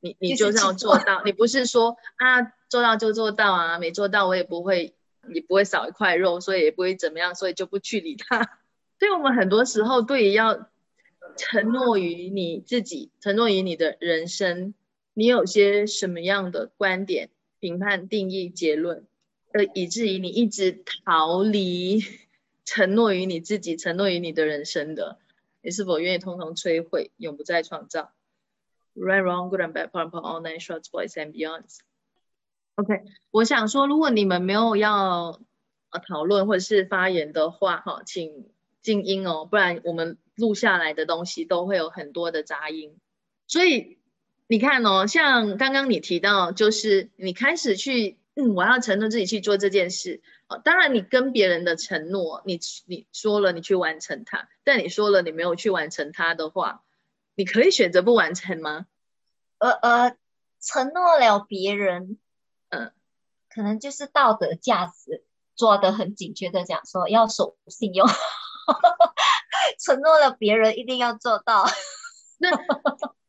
[0.00, 4.94] 你你就是要做到，你不是说啊做到就做到啊，没做到我也不会
[5.32, 8.38] 也不会少一块肉，所以也不会怎么样，所以就不去理他。
[9.00, 10.68] 所以我们很多时候对于要。
[11.36, 14.72] 承诺于你自己，承诺于你的人生，
[15.14, 19.04] 你有些什么样的观点、评判、定义、结论，
[19.52, 22.02] 呃，以至于你一直逃离
[22.64, 25.18] 承诺于你自己、承诺于你的人生的，
[25.60, 28.12] 你是否愿意通通摧毁，永不再创造
[28.94, 31.78] ？Right, wrong, good and bad, p o r p all nine shorts, boys and beyonds.
[32.76, 35.40] OK，我想说，如果你们没有要
[35.90, 38.46] 呃讨论或者是发言的话，哈，请
[38.82, 40.16] 静音哦，不然我们。
[40.36, 42.98] 录下来的东西都会有很多的杂音，
[43.46, 43.98] 所以
[44.46, 50.22] 你看哦，像刚刚你提到，就是你开始去，嗯，我要承诺自己去做这件事。
[50.46, 56.82] 哦，当然你跟别人的承诺，你你说了你去完成它，但你说了你没有去完成它的话，
[57.34, 58.86] 你可以选择不完成吗？
[59.58, 60.16] 呃呃，
[60.60, 62.18] 承诺了别人，
[62.68, 62.92] 嗯，
[63.48, 65.24] 可能就是道德价值
[65.56, 68.06] 抓得很紧，觉得讲说要守信用。
[69.78, 71.66] 承诺了别人一定要做到。
[72.38, 72.50] 那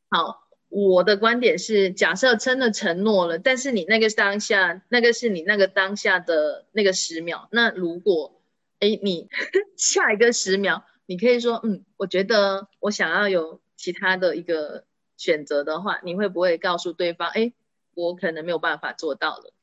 [0.09, 7.47] 好，我的观点是，假设真的承诺了，但是你那个当下，那个是你那个当下的那个十秒。
[7.51, 8.41] 那如果，
[8.79, 9.29] 哎，你
[9.77, 14.85] 下一个十秒，你可以说，嗯，我觉得我想要有其他的一个
[15.17, 17.53] 选择的话，你会不会告诉对方，哎，
[17.93, 19.53] 我可能没有办法做到了？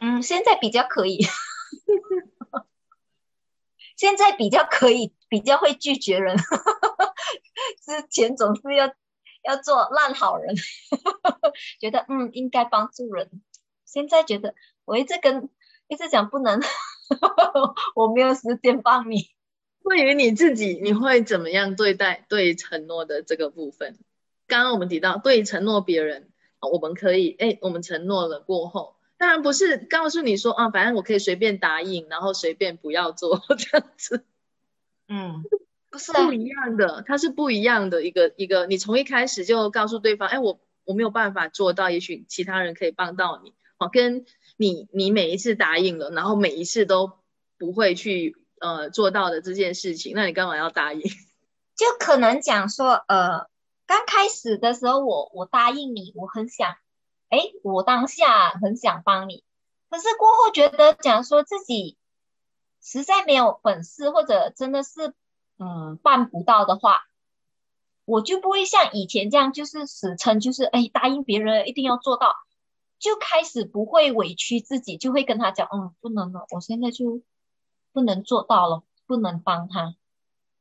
[0.00, 1.26] 嗯，现在比较可以。
[3.96, 6.36] 现在比较可以，比较会拒绝人。
[7.84, 8.86] 之前总是要
[9.42, 10.54] 要做烂好人，
[11.80, 13.42] 觉得嗯应该帮助人。
[13.84, 15.48] 现在觉得我一直跟
[15.88, 16.60] 一直讲不能，
[17.96, 19.30] 我没有时间帮你。
[19.82, 23.98] 对于你自己，你会怎么样对待对承诺的这个部分？
[24.46, 28.94] 刚刚我们提到对承诺别人，我们可以哎，我们承诺了过后。
[29.16, 34.24] 当然不是告诉你说啊，反正我可以随便答应，然后随便不要做这样子。
[35.14, 35.44] 嗯，
[35.92, 38.66] 不是不一样的，它是不一样的一个一个。
[38.66, 43.54] 你从一开始就告诉对方，哎，我我没有办法做到，也许其他人可以帮到你。
[43.78, 47.12] 好，跟你你每一次答应了，然后每一次都
[47.58, 51.00] 不会去呃做到的这件事情，那你干嘛要答应？
[51.76, 53.46] 就可能讲说，呃，
[53.86, 56.74] 刚开始的时候，我我答应你，我很想。
[57.30, 59.42] 哎，我当下很想帮你，
[59.90, 61.96] 可是过后觉得讲说自己
[62.84, 65.14] 实在没有本事，或者真的是
[65.58, 67.06] 嗯办不到的话，
[68.04, 72.34] 我就不会像以前这样，就是死撑，就是哎答应别人一定要做到，
[72.98, 77.22] 就开始不会委屈自己，就会跟他讲，嗯，不能了，我现在就
[77.92, 79.96] 不能做到了，不能帮他。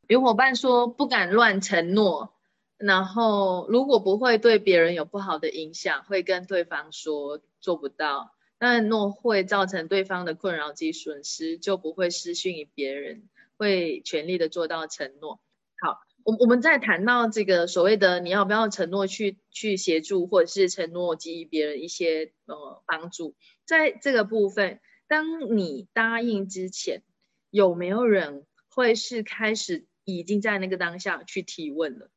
[0.07, 2.29] 有伙伴说不敢乱承诺。
[2.77, 8.31] 然后，如果不会对别人有不好的影响，会跟对方说做不到。
[8.63, 15.41] 但若会造成对方的困扰及损失，就不会失信于别人，会全力的做到承诺。
[15.81, 23.35] 好，我我们在谈到这个所谓的你要不要承诺去去协助，或者是承诺给予别人一些呃帮助，
[23.65, 27.03] 在这个部分，当你答应之前，
[27.49, 32.09] 有没有人会是开始已经在那个当下去提问了？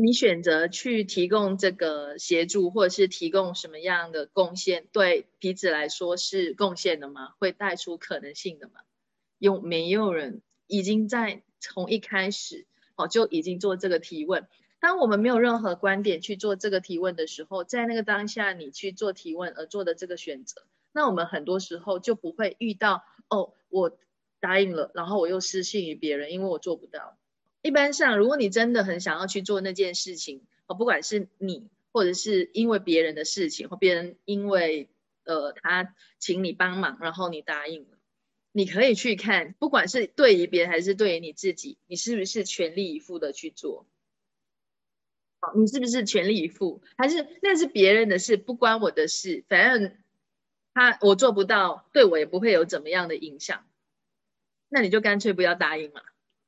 [0.00, 7.30] 你选择去提供这个协助，或者是提供什么样的贡献，对彼此来说是贡献的吗？
[7.40, 8.74] 会带出可能性的吗？
[9.38, 14.46] 有没有人已经在从一开始哦就已经做这个提问？
[14.78, 23.98] 当我们没有任何观点去做这个提问的时候，在那个当下你去做提问而做的这个选择，那我们很多时候就不会遇到哦，我
[24.38, 27.17] 答应了，然后我又失信于别人，因为我做不到。
[27.68, 34.88] 一般上，如果你真的很想要去做那件事情，哦，不管是你，或者是因为别人的事情，或别人因为
[35.24, 37.98] 呃他请你帮忙，然后你答应了，
[38.52, 43.86] 你可以去看，不管是对于别人还是对于你自己，你是不是全力以赴的去做？
[45.40, 46.80] 好，你是不是全力以赴？
[46.96, 49.94] 还是那是别人的事，不关我的事，反正
[50.72, 53.66] 他我做不到，对我也不会有怎么样的影响，
[54.70, 56.00] 那你就干脆不要答应嘛。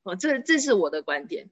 [0.03, 1.51] 哦，这这是我的观点。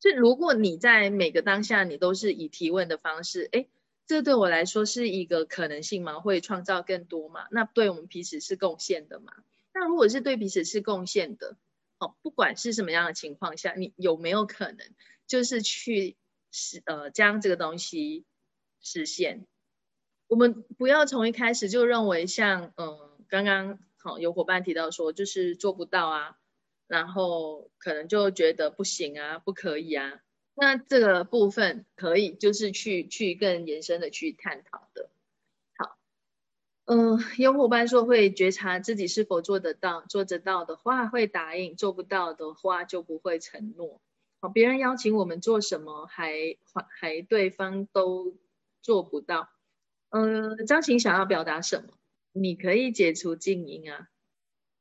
[0.00, 3.66] 就如果你在每个当下，你都是以提问的方式，哎，
[4.06, 6.20] 这对我来说是一个可能性吗？
[6.20, 7.46] 会创造更多吗？
[7.50, 9.32] 那对我们彼此是贡献的吗？
[9.72, 11.56] 那如果是对彼此是贡献的，
[11.98, 14.86] 哦，不管是什么样的情况下，你有没有可能
[15.26, 16.16] 就是去
[16.50, 18.26] 实呃将这个东西
[18.82, 19.46] 实现？
[20.26, 22.98] 我们不要从一开始就认为像嗯
[23.28, 26.38] 刚刚好有伙伴提到说就是做不到啊。
[26.86, 30.20] 然后可能就觉得不行啊，不可以啊。
[30.54, 35.10] 那这个部分可以就是去去更延伸的去探讨的。
[35.76, 35.96] 好，
[36.84, 44.00] 嗯，有伙伴说会觉察自己是否做得到，做得到的话会答应，做不到的话就不会承诺。
[44.40, 48.36] 好，别人邀请我们做什么，还还还对方都
[48.80, 49.48] 做不到。
[50.10, 51.94] 嗯，张琴想要表达什么？
[52.30, 54.08] 你可以解除静音啊。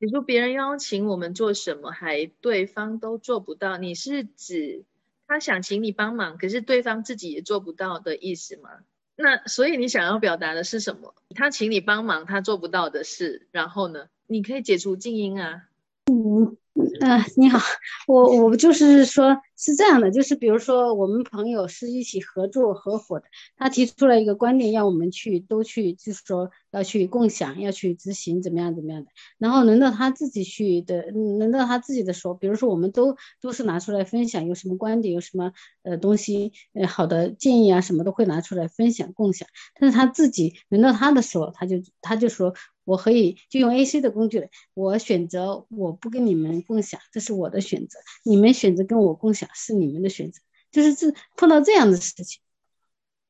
[0.04, 4.84] 你说别人邀请我们做什么，还对方都做不到，你是指
[5.28, 8.70] 他想请你帮忙，可是对方自己也做不到的意思吗？
[9.16, 11.16] 那所以你想要表达的是什么？
[11.34, 14.10] 他请你帮忙，他做不到的事，然后呢？
[14.28, 15.70] 你可以解除静音啊。
[16.12, 16.58] 嗯。
[17.00, 17.60] 呃，你好，
[18.08, 23.26] 我我就是说，是这样的，就是比如说我们朋友是一起合作合伙的，
[23.58, 29.10] 他提出了一个观点，要我们去都去，就是说要去共享，要去执行，怎么样怎么样的。
[29.38, 39.48] 然后轮到他自己去的，轮到他自己的时候，比如说我们都都是拿出来分享，有什么观点，有什么呃东西，呃好的建议啊，什么都会拿出来分享共享。
[39.80, 42.54] 但是他自己轮到他的时候，他就他就说。
[42.84, 50.42] 我可以就用 A C 的工具，我选择我不跟你们共享，这是我的选择；你们选择跟我共享，是你们的选择。
[50.72, 52.42] 就是这碰到这样的事情，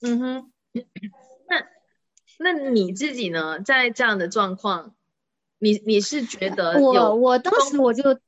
[0.01, 0.51] 嗯哼，
[1.47, 1.65] 那
[2.39, 3.59] 那你自己呢？
[3.59, 4.95] 在这样的状况，
[5.59, 8.19] 你你是觉得我我当时我就。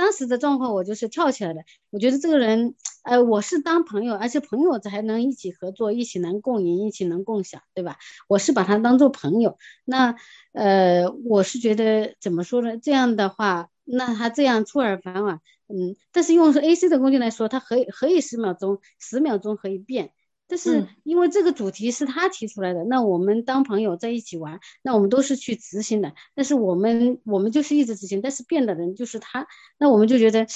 [0.00, 1.60] 当时的状况，我就是跳起来的。
[1.90, 2.74] 我觉得这个人，
[3.04, 7.98] 呃，我是当朋友，而且朋友还能一起合作，一起能共赢，一起能共享，对吧？
[8.26, 9.58] 我是把他当做朋友。
[9.84, 10.14] 那，
[10.52, 12.78] 呃，我是觉得怎么说呢？
[12.78, 15.38] 这样的话，那他这样出尔反尔，
[15.68, 20.12] 嗯，但是用 A C 的工具来说，他可以可以十秒钟，十秒钟可以变。
[20.50, 26.12] 但是因为这个主题是他提出来的，那我们当朋友在一起玩，那我们都是去执行的。
[26.34, 29.46] 但是我们我们就是一直执行，但是变的人就是他，
[29.78, 30.46] 那我们就觉得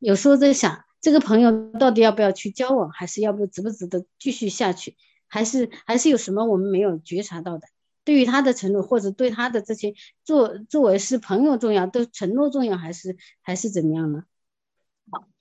[0.00, 4.96] 有时候在想，这个朋友到底要不要去交往，还是要不值不值得继续下去，
[5.28, 7.68] 还是还是有什么我们没有觉察到的？
[8.04, 9.94] 对于他的承诺，或者对他的这些
[10.24, 14.24] 作作为是朋友重要，对承诺重要，还是还是怎么样呢？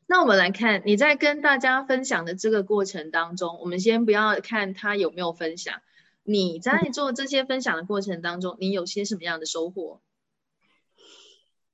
[0.05, 5.81] 那我们来看你在跟大家分享的这个过程当中，我们先不要看他有没有分享，
[6.23, 10.01] 你在做这些分享的过程当中，你有些什么样的收获？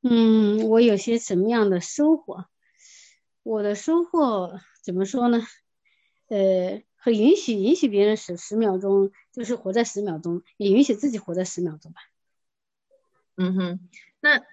[0.01, 2.45] 嗯，我有些什么样的收获？
[3.43, 5.41] 我的收获怎么说呢？
[6.27, 12.01] 呃，很允许允许别人十十秒钟，就是活在十秒钟，也允许自己活在十秒钟吧。
[13.35, 14.43] 嗯哼，那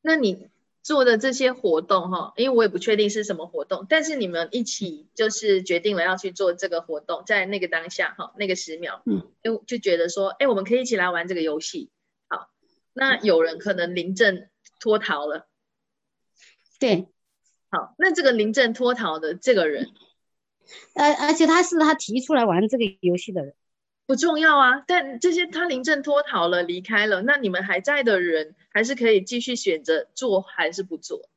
[0.00, 0.48] 那你？
[0.84, 11.90] 做的这些活动哈，因为我也不确定是什么活动，但是你们一起就是决定了要去做这个活动，在那个当下哈，那个十秒，嗯，就就觉得说，哎，我们可以一起来玩这个游戏。
[12.28, 12.50] 好，
[12.92, 15.48] 那有人可能临阵脱逃了，
[16.78, 17.08] 对，
[17.70, 19.88] 好，那这个临阵脱逃的这个人，
[20.94, 23.54] 呃，而且他是他提出来玩这个游戏的人。
[24.06, 31.30] 不重要啊，但这些他临阵脱逃了，离开了，那你们还在的人，还是可以继续选择做还是不做？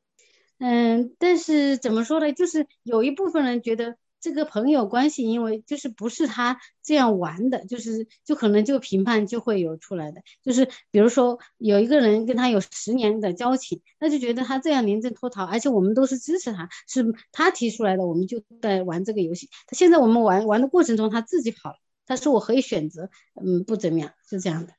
[0.58, 2.32] 嗯，但是怎么说呢？
[2.32, 19.48] 就是有一部分人觉得这个朋友关系，因为就是不是他这样玩的，就是就可能就评判就会有出来的，就是比如说有一个人跟他有十年的交情，那就觉得他这样临阵脱逃，而且我们都是支持他，是他提出来的，我们就在玩这个游戏。
[19.68, 21.76] 他现在我们玩玩的过程中，他自己跑了。
[22.04, 23.10] 他说我可以选择，
[23.40, 24.72] 嗯，不怎么样，是这样的，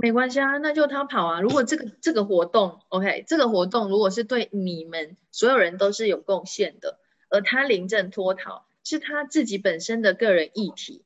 [0.00, 1.40] 没关系啊，那就他跑啊。
[1.42, 6.98] 如果这个这个活动，OK，这个活动如果是对你们所有人都是有贡献的，
[7.28, 11.04] 而他临阵脱逃是他自己本身的个人议题，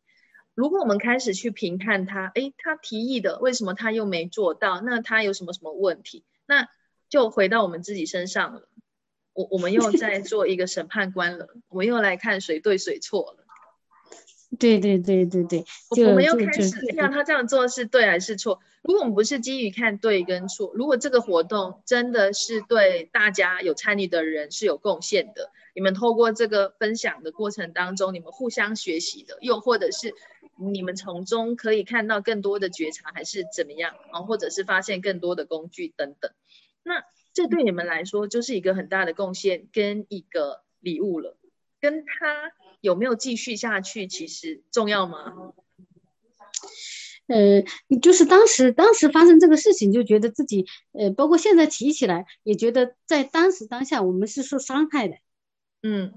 [0.55, 4.81] 如果我们开始去评判他，诶，他提议的为什么他又没做到？
[4.81, 6.25] 那他有什么什么问题？
[6.47, 6.69] 那
[7.09, 8.69] 就回到我们自己身上了。
[9.33, 13.44] 我我们又在做一个审判官了，我们又来看谁对谁错了。
[14.59, 18.61] 对对对对对，我们又开始，哎呀，他这样做是对还是错？
[18.83, 30.15] 如果我们不是基于看对跟错，如果这个活动真的是对大家有参与的人是有贡献的，你们透过这个分享的过程当中，你们互相学习的，又或者是
[30.59, 34.23] 你们从中可以看到更多的觉察，还是怎么样啊？
[34.23, 36.31] 或者是发现更多的工具等等，
[36.83, 37.05] 那。
[37.37, 41.37] 这对你们来说就是一个很大的贡献跟一个礼物了，
[41.81, 42.53] 跟他
[42.85, 45.55] 有没有继续下去其实重要吗？
[47.27, 47.63] 呃，
[48.03, 55.17] 就是当时当时发生这个事情，就觉得自己呃，包括现在提起来，也觉得在当时当下我们是受伤害的。
[55.83, 56.13] 嗯，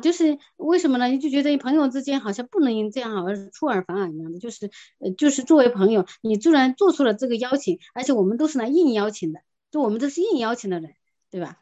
[0.00, 1.08] 就是为什么呢？
[1.08, 9.40] 你就觉得朋友之间好像不能因这样而出尔反尔一样的，就是呃，就是作为朋友，你突然做出了这个邀请，而且我们都是来硬邀请的。
[9.70, 10.94] 就我们都是硬邀请的人，
[11.30, 11.58] 对吧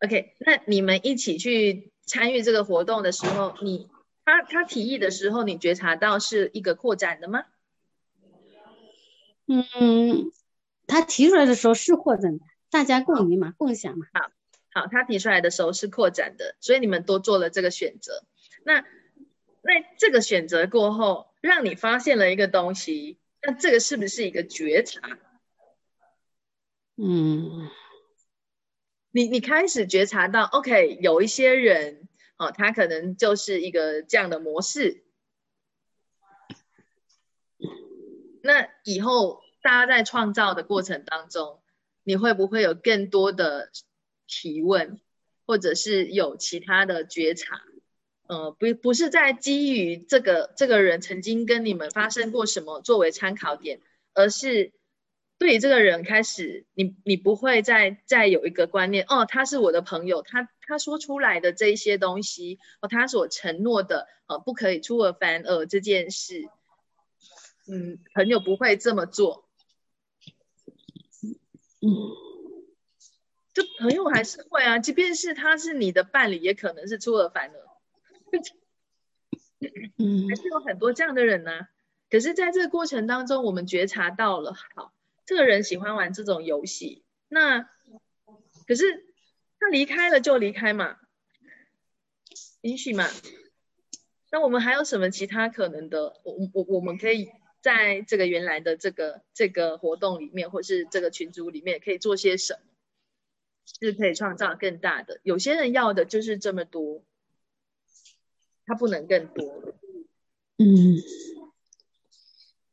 [0.00, 3.88] ？OK，那你们一起去参与这个活动的时候，你
[4.24, 7.44] 他他提议的时候，你觉察到是一个扩展的吗？
[9.46, 10.30] 嗯，
[10.86, 14.06] 他提出来的时候是扩展的，大家共赢嘛，共享嘛。
[14.14, 14.30] 好，
[14.72, 18.24] 好，他提出来的时候是扩展的，所以你们都做了这个选择。
[18.64, 25.18] 那那这个选择过后，让你发现了一个东西，那这个是不是一个觉察？
[26.96, 27.70] 嗯，
[29.16, 35.04] 你你开始觉察到，OK，有一些人，哦，他可能就是一个这样的模式。
[38.42, 41.60] 那以后大家在创造的过程当中，
[42.02, 43.70] 你会不会有更多的
[44.26, 45.00] 提问，
[45.46, 47.62] 或者是有其他的觉察？
[48.26, 53.80] 呃，不不是在基于这个这个人曾经跟你们发生过什么作为参考点，
[54.12, 54.72] 而是。
[55.36, 66.48] 对于这个人开始，你你不会再再有一个观念哦，他是我的朋友，他他说出来的这一些东西哦，他所承诺的呃不可以出尔反尔这件事，
[67.66, 69.44] 嗯，朋友不会这么做，
[71.82, 71.90] 嗯，
[73.52, 77.54] 就朋友还是会啊，即便是他是你的伴侣，也可能是出尔反尔，
[79.98, 81.66] 嗯，还是有很多这样的人呢。
[82.08, 84.93] 可是，在这个过程当中，我们觉察到了，好。
[85.26, 87.68] 这个人喜欢玩这种游戏，那
[88.66, 89.06] 可是
[89.58, 90.98] 他离开了就离开嘛，
[92.60, 93.08] 允许嘛？
[94.30, 96.20] 那我们还有什么其他可能的？
[96.24, 102.60] 我我我们可以在这个原来的这个这个活动里面，或是这个群组里面，可以做些什么？
[103.80, 105.20] 是可以创造更大的。
[105.22, 107.02] 有些人要的就是这么多，
[108.66, 109.74] 他不能更多。
[110.58, 110.96] 嗯。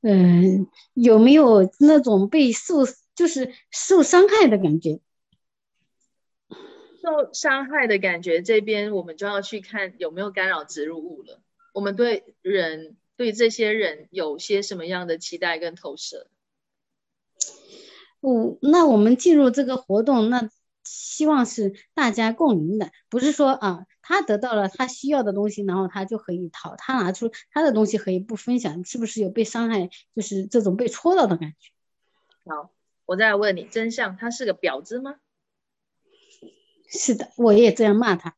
[0.02, 5.00] 嗯，有没有那种被受就是受伤害的感觉？
[6.50, 11.40] 受伤害的感觉，这边我们就要去看有没有干扰植入物了。
[11.74, 16.28] 我们对人对这些人有些什么样的期待跟投射？
[18.22, 20.50] 嗯，那我们进入这个活动，那
[20.84, 23.86] 希望是大家共赢的，不是说啊。
[24.02, 26.76] 他得到了他需要的东西，然后他就可以逃。
[26.76, 29.90] 他拿出他的东西可以不分享，是不是有被伤害？
[30.16, 31.72] 就是这种被戳到的感觉。
[32.46, 32.72] 好，
[33.06, 35.16] 我再问你，真相，他是个婊子吗？
[36.88, 38.36] 是的，我也这样骂他。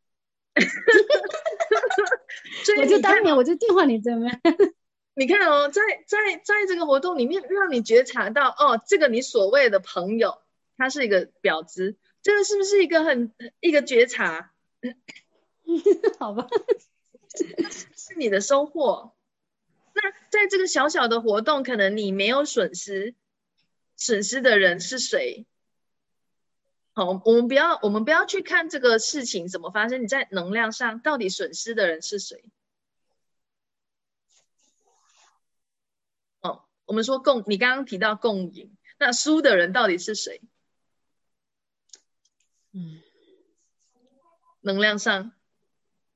[2.79, 4.29] 我就当年，我就电话里这么。
[5.15, 10.39] 你看哦，在在在这个活动里面，让你觉察到哦，这个你所谓的朋友，
[10.77, 14.51] 他是一个婊子，这个是不是一个很一个觉察？
[16.19, 16.47] 好吧，
[17.95, 19.15] 是你的收获。
[19.95, 23.15] 那在这个小小的活动，可能你没有损失，
[23.95, 25.45] 损失的人是谁？
[26.93, 30.03] 好，我们不要，我们不要去看这个事情怎么发生。
[30.03, 32.43] 你在能量上到底损失的人是谁？
[36.41, 40.41] 哦，我们说共，你刚刚提到共赢，那输的人到底是谁？
[42.73, 43.01] 嗯，
[44.61, 45.31] 能量上。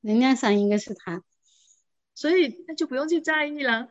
[0.07, 1.21] 能量上应该是他，
[2.15, 3.89] 所以那就不用去在意了。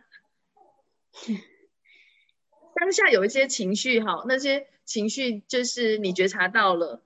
[2.75, 7.03] 当下有一些情绪，哈，那些情绪就是你觉察到了，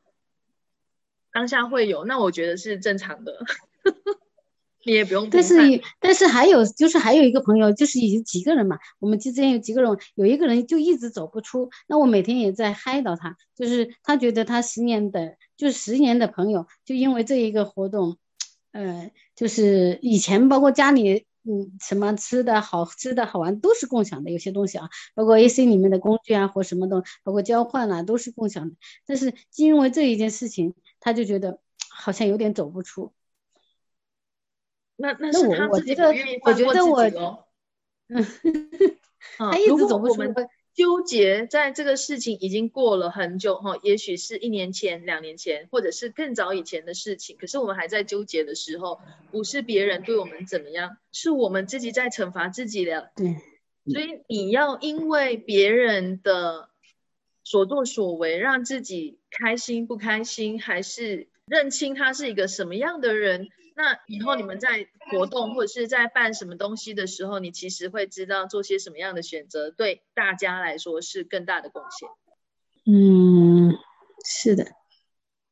[1.32, 3.44] 当下会有，那我觉得是正常的。
[4.86, 5.28] 你也不用。
[5.28, 5.56] 但是，
[5.98, 11.68] 但是还有就是还有一个朋友，就是有几个人嘛，我们之间有几个人，有一个人就一直走不出。
[11.88, 18.16] 那我每天也在嗨到他，就是他觉得他十年的，就十年的朋友，就因为这一个活动。
[18.72, 28.76] 呃，就是以前包括家里嗯，什么吃的好吃的好玩都是共享的，有些东西啊，包括 AC 里面的工具啊或什么东，包括交换啊都是共享的。
[29.06, 31.58] 但是因为这一件事情，他就觉得
[31.88, 33.12] 好像有点走不出。
[34.96, 37.48] 那那是他自己不愿意我觉得我，
[38.08, 38.26] 嗯，
[39.36, 40.22] 他一直走不出。
[40.72, 47.36] 纠结在这个事情已经过了很久哈，也许是一年前、两年前，或者是更早以前的事情。
[47.38, 49.00] 可是我们还在纠结的时候，
[49.30, 53.10] 不是别人对我们怎么样，是我们自己在惩罚自己了。
[53.16, 53.36] 对，
[53.92, 56.70] 所以你要因为别人的
[57.42, 63.48] 所作所为让自己开心不开心，还是认清他是一个什么样的人？
[63.82, 72.06] 那以后你们在活动或者是在办什么东西的时候，你其实会知道做些什么样的选择，对大家来说是更大的贡献。
[72.84, 73.72] 嗯，
[74.22, 74.66] 是的。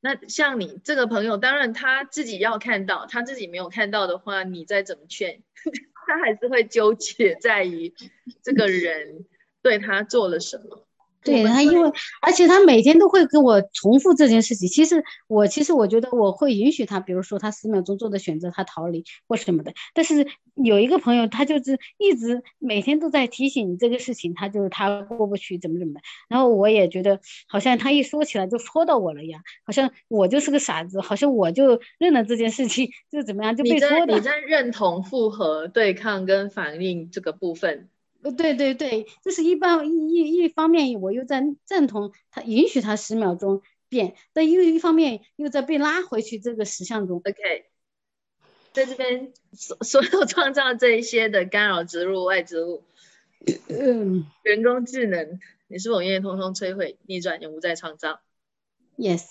[0.01, 5.43] 那像你这个朋友，当然他自己要看到，他自己没有看到的话，你再怎么劝，
[6.07, 7.95] 他还是会纠结在于
[8.43, 9.24] 这个人
[9.62, 10.87] 对他做了什么。
[11.23, 11.93] 对他，因为
[12.23, 14.69] 而且他每天都会跟我重复这件事情。
[14.69, 19.73] 其实我其实我觉得我会允许他，比如说他十秒钟做的选择，他逃离或什么的。
[19.95, 26.01] 但是有一个朋友，他就是一直每天都在提醒你这个事情，他就是他过不去，怎么怎么的。
[26.29, 34.14] 然后我也觉得好像他一说起来就戳到我了一样，好像我就是个傻子，好像我就认了这件事情，就怎么样就被戳的。
[34.14, 37.89] 你在认同复合、对抗跟反应这个部分。
[38.23, 47.19] 呃，对对对，这是一般一一方面，我又在赞同他允许他十秒钟变，但又一方面又在被拉回去这个实相中。
[47.19, 47.66] OK，
[48.73, 52.83] 在这边所所有创造这一些的干扰植入外植物，
[53.69, 55.39] 嗯，人工智能，
[55.69, 58.21] 你是否愿意通通摧毁、逆转、永不再创造
[58.97, 59.25] ？Yes。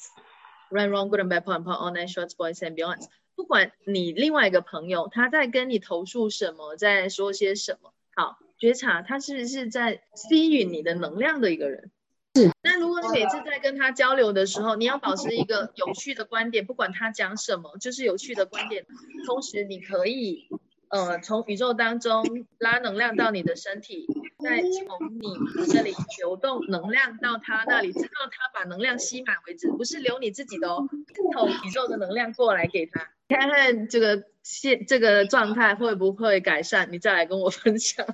[0.70, 3.06] Run, wrong, good and bad, point, point, all night, shorts, boys and beyond。
[3.36, 8.38] 不管你另外一个朋友他在跟你投诉什么，在说些什么，好。
[8.60, 11.92] 觉察他是不是在吸引你的能量的一个人？
[12.36, 12.52] 是。
[12.62, 18.86] 那如果你每次在跟他交流的时候，你要保持一个有趣的观点，不管他讲什么，就是有趣的观点。
[19.26, 20.48] 同时，你可以
[20.90, 22.24] 呃从宇宙当中
[22.60, 24.08] 拉能量到你的身体，
[24.44, 30.88] 再从你这里流动能量到他那里，直到他把能量吸满为止，不是留你自己的哦，
[31.34, 38.06] 从宇宙的能量过来给他，看看这个现这个状态会不会改善，你再来跟我分享。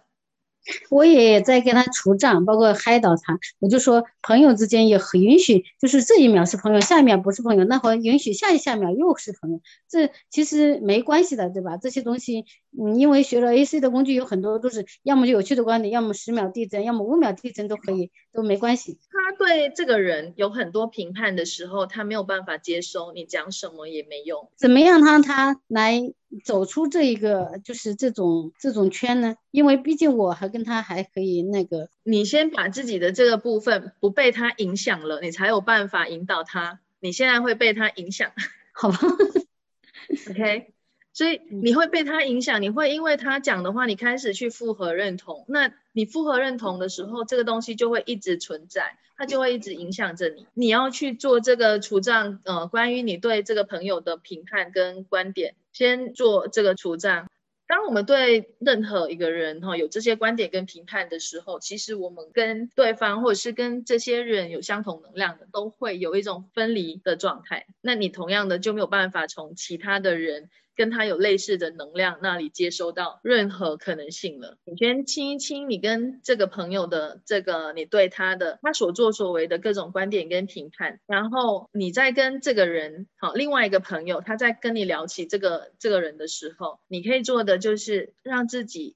[0.90, 3.38] 我也在跟他除障，包括嗨导他。
[3.60, 9.62] 我就说，朋友之间也很允许，就是这一秒是朋友，下一秒不是朋友，那会允许下一下秒又是朋友。
[9.90, 11.78] 这其实没关系的，对吧？
[11.78, 12.46] 这些东西，
[12.78, 18.98] 嗯，因为学了 AC 的工具有很多都是，要么就有趣的观点，要么十秒递增，要么五秒递增都可以，都没关系。
[19.12, 24.50] 他对这个人有很多评判的时候，他没有办法接收，你讲什么也没用。
[24.56, 26.14] 怎么样让他来？
[26.44, 36.80] 走出这一个就是这种这种圈呢，因为毕竟我还跟他还可以那个，你先把自己的这个部分不被他影响了，你才有办法引导他。
[37.00, 38.32] 你现在会被他影响，
[38.74, 38.98] 好吧？
[40.32, 40.74] OK，
[41.14, 45.46] 所以你会被他影响，你会因为他讲的话，你开始去复合认同。
[45.48, 48.98] 那你复合认同的时候，这个东西就会一直存在。
[49.16, 57.30] 它就会一直影响着你，你要去做这个除障，呃，关于你对这个朋友的评判跟观点，先做这个除障。
[57.68, 67.68] 当我们对任何一个人哈有这些观点跟评判的时候，其实我们跟对方或者是跟这些人有相同能量的，都会有一种分离的状态。
[67.82, 70.50] 那你同样的就没有办法从其他的人。
[70.76, 74.58] 跟他有类似的能量，那里接收到任何可能性了。
[74.66, 88.96] 你先清一清你跟这个朋友的这个，你对他的他所作所为的各种观点跟评判，然后你再跟这个人，好，另外一个朋友，他在跟你聊起这个这个人的时候，你可以做的就是让自己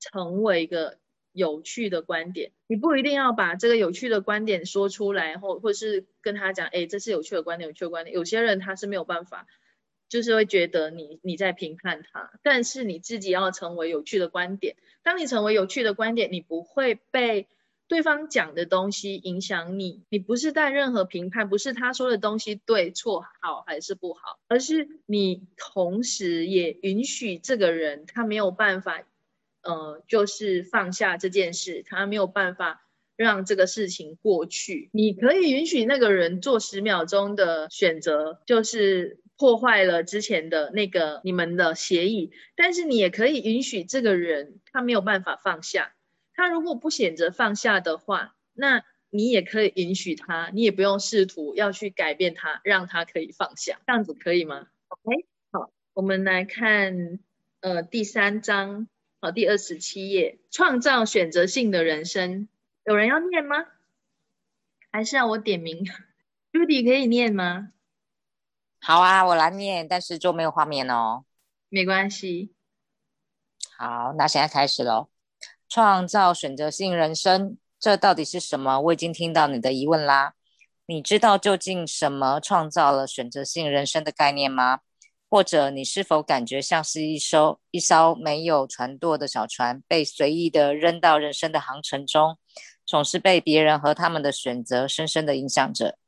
[0.00, 0.98] 成为一个
[1.32, 2.52] 有趣的观点。
[2.66, 8.12] 你不一定要把这个有趣的观点说出来，或或是跟他讲，哎，这是有趣的观点，有趣的观点。
[8.14, 9.46] 有些人他是没有办法。
[10.08, 14.76] 就是会觉得你你在评判他，但是你自己要成为有趣的观点。
[15.02, 17.48] 当你成为有趣的观点，你不会被
[17.88, 20.02] 对方讲的东西影响你。
[20.08, 29.04] 你不是带任何评判，不是他说的东西对错好还是不好，而是你同时也允许这个人他没有办法，
[29.62, 32.84] 呃，就是放下这件事，他没有办法
[33.16, 34.90] 让这个事情过去。
[34.92, 39.20] 你可以允许那个人做十秒钟的选择，就是。
[39.36, 45.92] 破坏了之前的那个你们的协议，但是你也可以允许这个人他没有办法放下。
[46.34, 57.18] 他如果不选择放下的话，那你也可以允许他，你也不用试图要去改变他，让他可以放下，这样子可以吗？OK，好，我们来看，
[57.60, 58.88] 呃第三章，
[59.20, 62.48] 好，第二十七页，创造选择性的人生，
[62.84, 63.66] 有人要念吗？
[64.90, 65.84] 还是要我点名？
[66.52, 67.72] Judy 可以念吗？
[68.86, 71.24] 好啊，我来念，但是就没有画面哦。
[71.68, 72.54] 没关系。
[73.76, 75.08] 好，那现在开始喽。
[75.68, 78.78] 创造选择性人生，这到底是什么？
[78.78, 80.34] 我已经听到你的疑问啦。
[80.86, 84.78] 你知道究竟什么创造了选择性人生的概念吗？
[85.28, 92.38] 或者你是否感觉像是一艘一艘没有船舵的小船，被随意的扔到人生的航程中，
[92.86, 95.98] 总是被别人和他们的选择深深的影响着？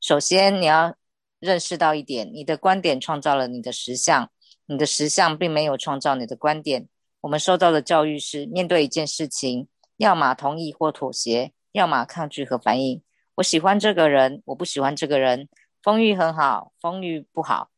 [0.00, 0.94] 首先，你要
[1.40, 4.30] 认识到一点：你的观点创造了你的实相，
[4.66, 6.88] 你的实相并没有创造你的观点。
[7.20, 13.02] 我们受到的教育是：面对一件事情，要么同意或妥协，要么抗拒和反应。
[13.36, 15.48] 我喜欢这个人，我不喜欢这个人。
[15.82, 17.70] 风雨很好，风雨不好。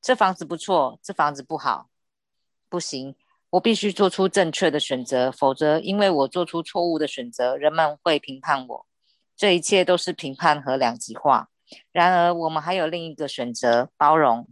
[0.00, 1.88] 这房子不错，这房子不好。
[2.68, 3.14] 不行，
[3.50, 8.86] 我必须做出正确的选择，否则因为我做出错误的选择，人们会评判我。
[9.36, 11.48] 这一切都是评判和两极化。
[11.92, 14.48] 然而，我们还有另一个选择——包容。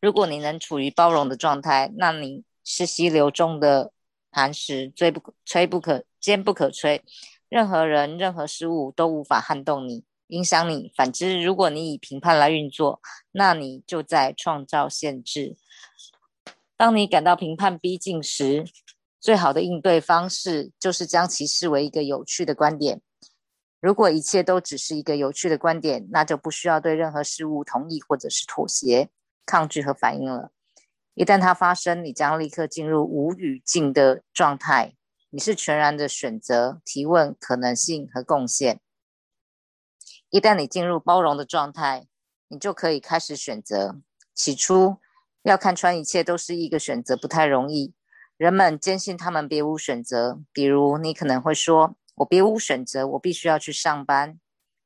[0.00, 3.92] 如果你能处于包容的状态，那你是溪流中的
[4.30, 7.00] 磐石，最不吹不可，坚不可摧。
[7.48, 10.92] 任何人、任何事物都无法撼动你、影响你。
[10.96, 13.00] 反之，如果你以评判来运作，
[13.32, 15.56] 那你就在创造限制。
[16.76, 18.64] 当你感到评判逼近时，
[19.20, 23.00] 最好的应对方式就是将其视为一个有趣的观点。
[23.80, 29.10] 如果一切都只是一个有趣的观点，那就不需要对任何事物同意或者是妥协、
[29.44, 30.50] 抗拒和反应了。
[31.14, 34.94] 一旦它发生，你将立刻进入无语境的状态。
[35.30, 38.80] 你是全然的选择、提问、可能性和贡献。
[40.30, 42.06] 一旦你进入包容的状态，
[42.48, 44.00] 你就可以开始选择。
[44.34, 44.96] 起初
[45.42, 47.94] 要看穿一切都是一个选择不太容易。
[48.36, 50.40] 人们坚信他们别无选择。
[50.52, 54.38] 比如，你可能会说：“我别无选择，我必须要去上班。”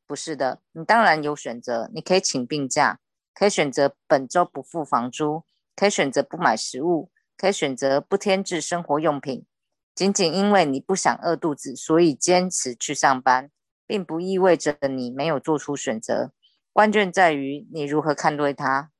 [0.06, 1.88] 不是的，你当然有选择。
[1.94, 2.98] 你可以请病假，
[3.32, 5.44] 可以选择本周不付房租，
[5.76, 9.46] 可以选择不买食物，可以选择不添置生活用品。
[9.94, 13.50] 仅仅因为你不想饿肚子，所以坚持去上班，
[13.86, 16.32] 并不意味着你没有做出选择。
[16.72, 18.90] 关键在于你如何看待它。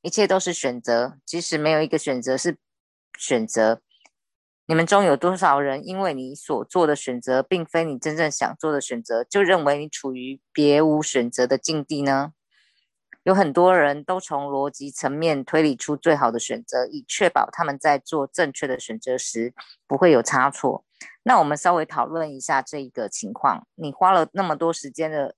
[0.00, 2.56] 一切都是选择，即使没有一个选择是
[3.18, 3.82] 选择。
[4.70, 12.34] 你们中有多少人，因为你所做的选择并非你真正想做的选择，就认为你处于别无选择的境地呢？
[13.22, 19.54] 有很多人都从逻辑层面推理出最好的选择，以确保他们在做正确的选择时
[19.86, 20.84] 不会有差错。
[21.22, 25.34] 那我们稍微讨论一下这一个情况：你花了那么多时间的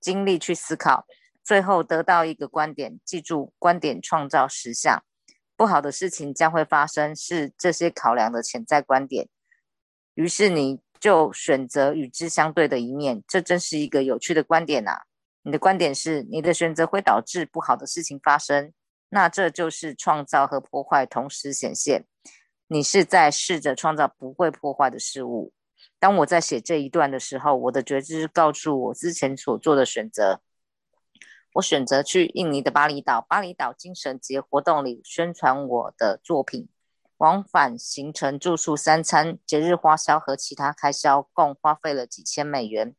[0.00, 1.06] 精力去思考，
[1.42, 2.98] 最后得到一个观点。
[3.04, 5.04] 记住，观点创造实相。
[5.56, 9.28] 不好的事情将会发生，是这些考量的潜在观点。
[10.14, 13.22] 于是你就选择与之相对的一面。
[13.28, 15.02] 这真是一个有趣的观点呐！
[15.42, 18.72] 你的观点是，你的选择会导致不好的事情发生，
[19.10, 22.04] 那这就是创造和破坏同时显现。
[22.66, 25.52] 你是在试着创造不会破坏的事物。
[25.98, 30.40] 当我在写这一段的时候，我的觉知告诉我之前所做的选择。
[31.54, 36.68] 我选择去印尼的巴厘岛，巴厘岛精神节活动里宣传我的作品，
[37.16, 42.94] 往返行程、住宿、三餐、节日花销和其他开销，共花费了几千美元。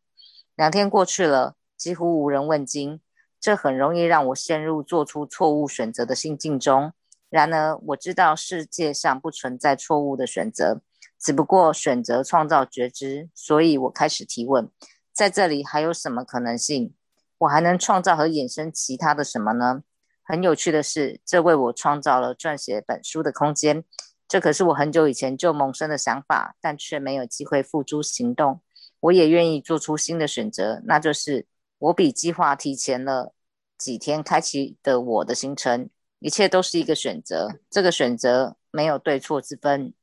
[0.56, 1.56] 两天过去了。
[1.78, 3.01] 几乎无人问津，
[3.38, 6.93] 这很容易让我陷入做出错误选择的心境中。
[7.30, 10.82] 然而，我知道世界上不存在错误的选择，
[11.20, 13.30] 只不过选择创造觉知。
[13.36, 14.72] 所以我开始提问：
[15.12, 16.93] 在这里还有什么可能性？
[17.40, 19.84] 我还能创造和衍生其他的什么呢？
[20.24, 23.84] 很有趣的是，这为我创造了撰写本书的空间。
[24.28, 28.62] 这可是我很久以前就萌生的想法，但却没有机会付诸行动。
[29.02, 31.48] 我也愿意做出新的选择，那就是。
[31.78, 33.34] 我比计划提前了
[33.78, 37.60] 几天开启的我的行程，一切都是一个选择。
[37.70, 39.94] 这个选择没有对错之分。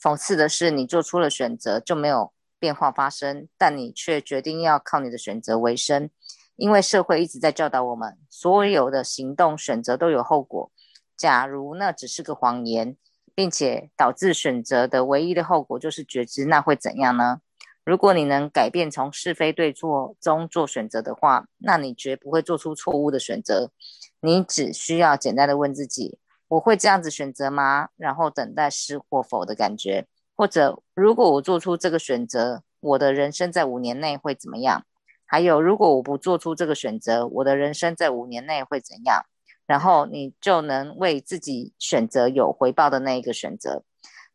[0.00, 6.08] 讽刺的是，你做出了选择就没有变化发生，但你却决定要靠你的选择为生。
[6.54, 10.70] 因为社会一直在教导我们，所有的行动选择都有后果。
[11.16, 12.96] 假如那只是个谎言，
[13.34, 17.40] 并且导致选择的唯一的后果就是觉知，那会怎样呢？
[17.84, 23.72] 如果你能改变从是非对错中做选择的话，那你绝不会做出错误的选择。
[24.20, 27.88] 你只需要简单的问自己：我会这样子选择吗？
[27.96, 30.06] 然后等待是或否的感觉。
[30.42, 34.84] 或者，如果我做出这个选择，我的人生在五年内会怎么样？
[35.24, 39.24] 还有，如果我不做出这个选择，我的人生在五年内会怎样？
[39.68, 43.84] 然后你就能为自己选择有回报的那一个选择。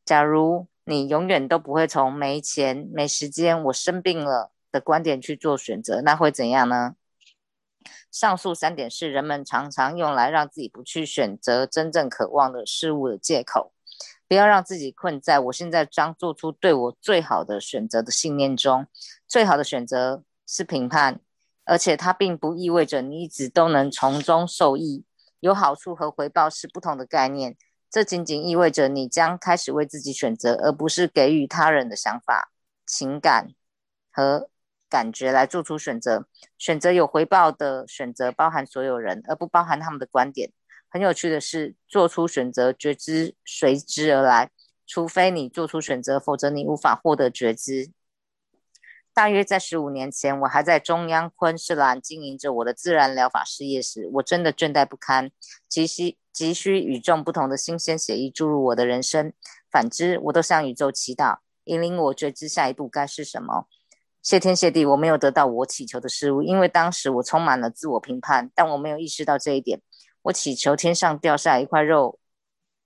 [0.05, 6.95] 假如你永远都不会从没钱、没时间、我生病了的观点去做选择，那会怎样呢？
[8.09, 13.73] 上述三点是人们常常用来让自己不去选择真正渴望的事物的借口。
[14.27, 18.85] 不要让自己困在我现在将做出对我最好的选择的信念中。
[19.27, 21.19] 最好的选择是评判，
[21.65, 25.05] 而且它并不意味着你一直都能从中受益。
[25.39, 27.55] 有好处和回报是不同的概念。
[27.89, 32.51] 这仅仅意味着你将开始为自己选择，而不是给予他人的想法、
[32.85, 33.53] 情感
[34.11, 34.49] 和
[34.89, 36.27] 感觉来做出选择。
[36.57, 40.51] 选择有回报的选择包含所有人，而不包含他们的观点。
[40.89, 44.51] 很有趣的是，做出选择，觉知随之而来。
[44.85, 47.91] 除非你做出选择，否则你无法获得觉知。
[49.13, 55.31] 大约在十五年前，我还在中央昆士兰经营着我的自然疗法事业时，我真的倦怠不堪，
[55.67, 59.33] 急需急需与众不同的新鲜血液注入我的人生。
[59.69, 63.67] 反之，我都向宇宙祈祷，引领我觉知下一步该是什么。
[64.21, 69.81] 谢天谢地，我没有得到我祈求的事物，因为当时我充满了自我评判，但我没有意识到这一点。
[70.27, 72.19] 我祈求天上掉下一块肉，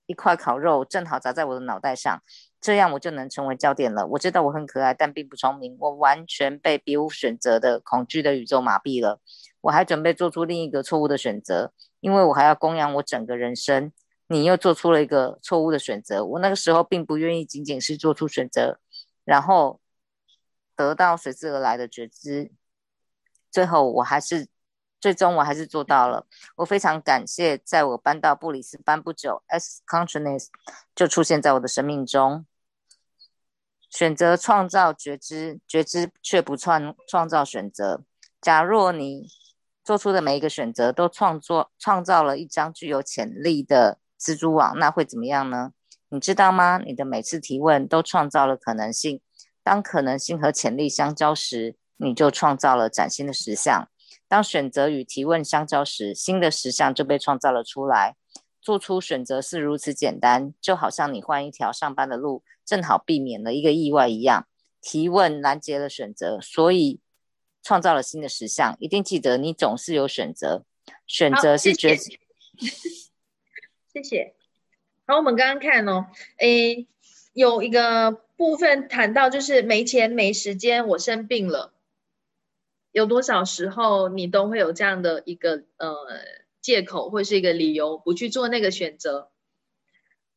[0.06, 2.22] 一块烤肉，正好砸在我的脑袋上，
[2.60, 4.06] 这样我就能成为焦点了。
[4.06, 5.76] 我知道我很可爱，但并不聪明。
[5.80, 9.20] 我完全被别无选择的恐惧的宇宙麻痹了。
[9.62, 13.92] 我还准备做出另一个错误的选择，因为我还要供养我整个人生。
[14.28, 16.24] 你又做出了一个错误的选择。
[16.24, 18.78] 我那个时候并不愿意仅仅是做出选择，
[19.24, 19.80] 然后
[20.76, 22.52] 得到随之而来的觉知。
[23.50, 24.46] 最后，我还是。
[25.02, 26.24] 最终我还是做到了，
[26.54, 30.46] 我非常感谢，在我搬到布里斯班不久，S consciousness
[30.94, 32.46] 就出现在我的生命中。
[33.90, 38.04] 选择创造觉知，觉知却不创创造选择。
[38.40, 39.26] 假若你
[39.82, 45.72] 做出的每一个选择都创作创造了一张具有潜力的蜘蛛网，那会怎么样呢？
[46.10, 46.78] 你知道吗？
[46.78, 49.20] 你的每次提问都创造了可能性。
[49.64, 53.88] 当可能性和潜力相交时，你就创造了崭新的实相。
[54.32, 58.16] 当选择与提问相交时，新的实相就被创造了出来。
[58.62, 64.46] 做出选择是如此简单，就好像你换一条上班的路，正好避免了一个意外一样。
[64.80, 67.00] 提问拦截了选择，所以
[67.62, 68.74] 创造了新的实相。
[68.80, 70.64] 一定记得，你总是有选择，
[71.06, 71.94] 选择是决。
[73.92, 74.34] 谢谢。
[75.06, 76.06] 好，我们刚刚看哦，
[76.38, 76.86] 诶，
[77.34, 81.74] 有一个部分谈到就是没钱没时间，我生病了。
[82.92, 85.96] 有多少时候你都会有这样的一个呃
[86.60, 89.30] 借口或是一个理由不去做那个选择？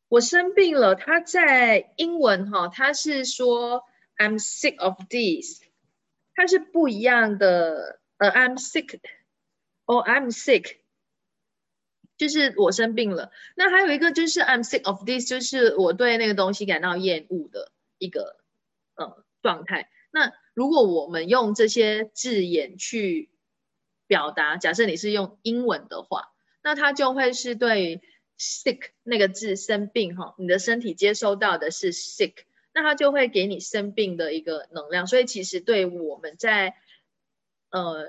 [0.08, 3.84] 我生病了，他在英文哈，他是说
[4.16, 5.62] I'm sick of this，
[6.34, 8.00] 它是不一样的。
[8.18, 8.98] 呃，I'm sick，
[9.84, 10.76] 哦，I'm sick，
[12.16, 13.30] 就是我生病了。
[13.56, 18.38] 那还有一个就是 I'm sick of this，就是我对那个东西感到厌恶的一个
[18.94, 19.90] 呃状态。
[20.16, 23.28] 那如果我们用这些字眼去
[24.06, 28.00] 表达，假设你是用英文的话，那它就会是对
[28.38, 32.32] sick 那个字生病哈，你的身体接收到的是 sick，
[32.72, 35.06] 那它就会给你生病的一个能量。
[35.06, 36.74] 所以其实对我们在
[37.68, 38.06] 呃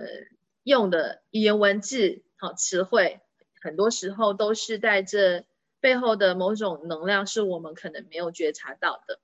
[0.63, 3.19] 用的语言文字好词汇，
[3.59, 5.43] 很多时候都是在这
[5.81, 9.19] 背后的某种能量，是我们可能没有觉察到的。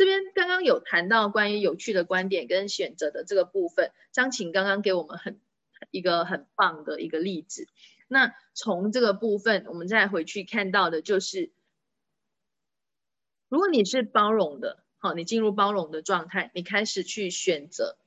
[0.00, 5.38] 这边刚刚有谈到关于有趣的观点跟选择的这个部分，张晴刚刚给我们很
[5.90, 7.68] 一个很棒的一个例子。
[8.08, 11.50] 那从这个部分，我们再回去看到的就是，
[13.50, 17.98] 如果你是包容的，好，你进入包容的状态，你开始去选择，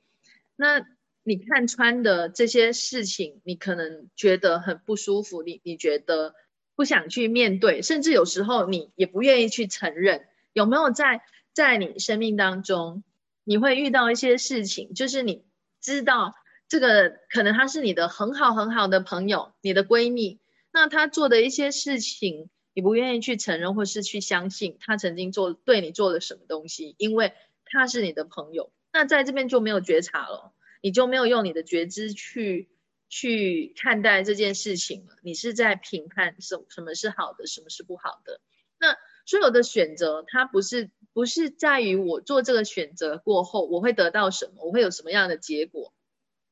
[0.56, 0.84] 那
[1.22, 6.34] 你看穿的这些事情，你可能觉得很不舒服，你你觉得
[6.74, 11.22] 不想去面对，甚至有时候你也不愿意去承认，有没有在？
[11.54, 13.04] 在你生命当中，
[13.44, 15.44] 你会遇到一些事情，就是你
[15.80, 16.34] 知道
[16.68, 20.40] 这个可能他是你的很好很好的朋友，你的闺蜜，
[20.72, 27.32] 那他做的一些事情，你不愿意去承认或是去相信他曾经做对你做了什么东西，因为
[27.64, 30.52] 他是你的朋友，那在这边就没有觉察了，
[30.82, 32.68] 你就没有用你的觉知去
[33.08, 38.40] 去看待这件事情了，你是在评判什什么是好的，什么是不好的，
[38.78, 40.90] 那所有的选择，它不是。
[41.14, 45.92] 不是在于我做这个选择过后我会得到什么，我会有什么样的结果，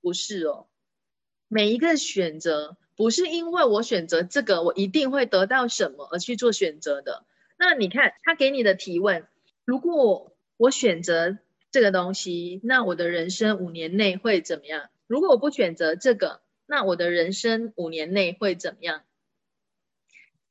[0.01, 0.69] 不是哦。
[1.49, 7.25] 每一个选择不是因为我选择这个我一定会得到什么而去做选择的。
[7.59, 9.27] 那你看他给你的提问，
[9.65, 11.39] 如果我选择
[11.73, 14.91] 这个东西，那我的人生五年内会怎么样？
[15.09, 19.03] 如果我不选择这个，那我的人生五年内会怎么样？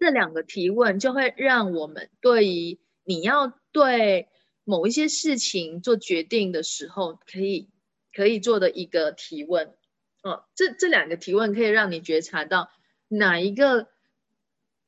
[0.02, 4.30] 这两个提问就会让我们对于你要对
[4.64, 7.70] 某一些事情做决定的时候，可以
[8.12, 9.76] 可以做的一个提问。
[10.24, 12.72] 哦，这这两个提问可以让你觉察到
[13.10, 13.90] 哪一个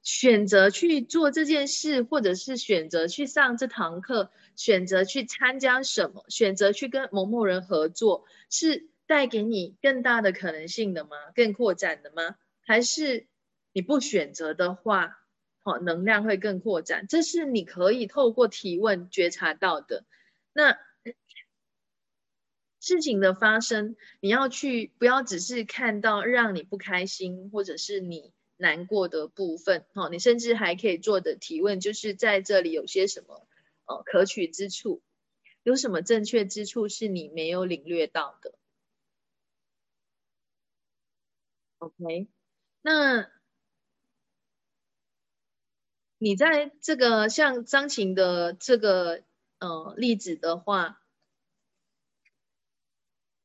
[0.01, 11.11] 选择去做这件事，或者是选择去上这堂课，选择去参加什么，选择去跟某某人合作，是带给你更大的可能性的吗？
[11.35, 12.35] 更扩展的吗？
[12.65, 13.27] 还是
[13.73, 15.19] 你不选择的话，
[15.63, 17.07] 哦，能量会更扩展？
[17.07, 20.05] 这是你可以透过提问觉察到的。
[20.53, 20.77] 那。
[22.85, 33.47] 事情的发生，你要去不要只是看到让你不开心或者是你难过的部分，哦，你甚至还可以做的提问，就是在这里有些什么
[33.85, 35.01] 哦可取之处，
[35.63, 38.53] 有什么正确之处是你没有领略到的。
[41.77, 42.27] OK，
[42.81, 43.31] 那
[46.23, 49.23] 你在这个像张琴的这个
[49.59, 51.01] 呃例子的话。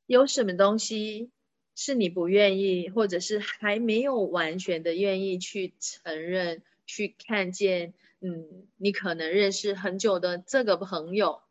[0.07, 1.33] 有什么东西
[1.74, 7.93] 是你不愿意，或者是还没有完全的愿意去承认、去看见？
[8.20, 11.43] 嗯，你可能认识很久的这个朋友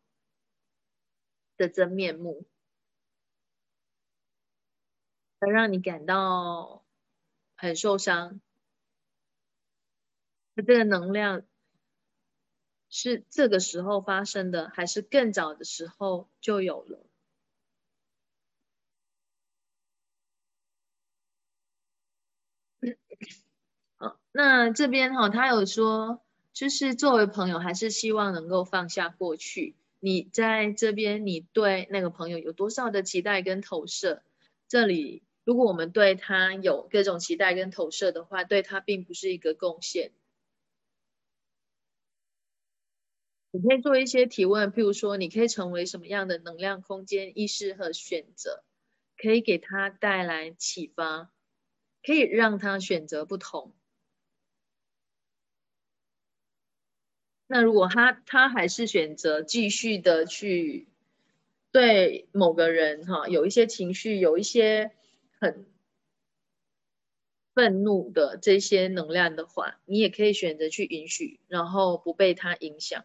[1.58, 2.46] 的真面目，
[5.38, 6.84] 而让你感到
[7.54, 8.40] 很受伤。
[10.58, 11.44] 那这个能量
[12.90, 17.06] 是这个时候发生的，还是更早的时候就有了？
[24.32, 26.20] 那这边哈，他有说，
[26.52, 29.76] 就是作为朋友，还是希望能够放下过去。
[30.00, 34.24] 你在这边，你对那个朋友有多少的期待跟投射？
[34.66, 40.10] 这里，如果我们对他有各种期待跟投射的话，对他并不是一个贡献。
[43.60, 48.62] 你可以做一些提问，譬如说，你可以成为什么样的能量空间、意识和选择，
[49.16, 51.32] 可以给他带来启发，
[52.04, 53.74] 可以让他选择不同。
[57.48, 60.86] 那如果他他还是选择继续的去
[61.72, 64.92] 对某个人哈有一些情绪，有一些
[65.40, 65.66] 很
[67.54, 73.04] 愤怒的这些能量的话，你也可以选择去允许，然后不被他影响。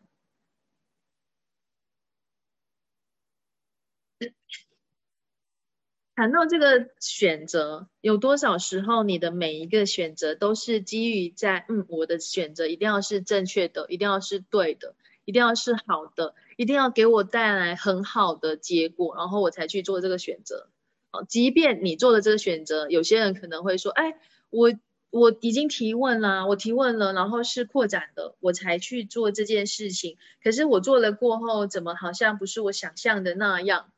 [6.16, 14.95] 谈到这个选择，有多少时候你的每一个选择都是基于在嗯，我的选择一定要是正确的，一定要是对的，
[15.26, 20.70] 一定要是好的，一定要给我带来很好的结果，然后我才去做这个选择。
[21.11, 24.16] 哦，即便你做了这个选择，有些人可能会说，哎，
[24.51, 24.72] 我
[25.09, 30.18] 我已经提问了，我提问了，然后是扩展的，我才去做这件事情。
[30.43, 33.92] 可是我做了过后，怎么好像不是我想象的那样？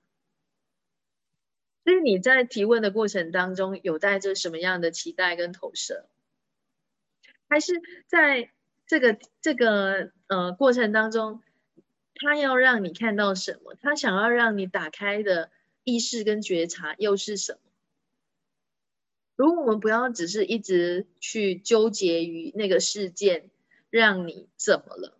[1.85, 6.09] 所以你在提问的过程当中，有带着什么样的期待跟投射？
[7.47, 7.73] 还是
[8.07, 8.51] 在
[8.87, 11.43] 这个这个呃过程当中，
[12.15, 13.75] 他要让你看到什么？
[13.75, 15.51] 他想要让你打开的
[15.83, 17.59] 意识跟觉察又是什么？
[19.35, 23.51] 如果我们不要只是一直去纠结于那个事件，
[23.91, 25.19] 让你怎么了？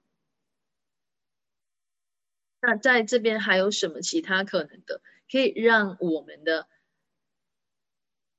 [2.60, 5.02] 那在这边还有什么其他可能的？
[5.32, 6.68] 可以让我们的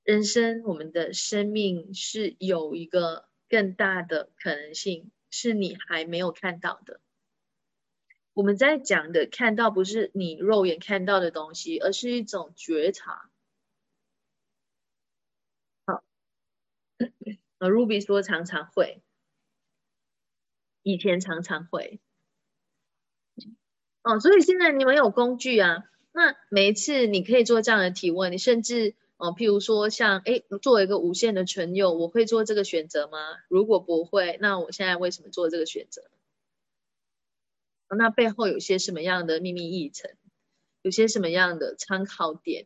[0.05, 7.01] 人生、我们的生命是有一个更大的可能性，是你还没有看到的。
[8.33, 13.31] 我们在讲的看到，不是你肉眼看到的东西，而是一种觉察。
[15.87, 16.05] 好，
[17.59, 19.03] 呃，Ruby 说常常会，
[20.83, 21.99] 以前常常会。
[24.03, 25.85] 哦，所以现在你们有工具啊。
[26.17, 33.19] 那每一次你可以做这样的提问，你甚至哦，譬如说像哎，作为一个无限的存有，我会做这个选择吗？
[33.49, 36.05] 如果不会，那我现在为什么做这个选择？
[37.95, 40.11] 那背后有些什么样的秘密议程？
[40.81, 42.65] 有些什么样的参考点？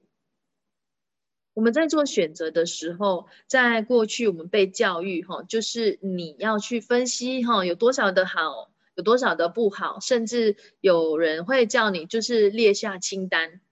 [1.52, 8.70] 我们在做选择的时候，在过去我们被教育哈，就是你要去分析哈，有多少的好。
[9.00, 13.62] 有多少的不好，甚至有人会叫你就是列下清单，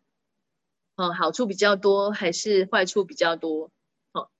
[0.96, 3.70] 哦，好处比较多还是坏处比较多？
[4.12, 4.30] 哦，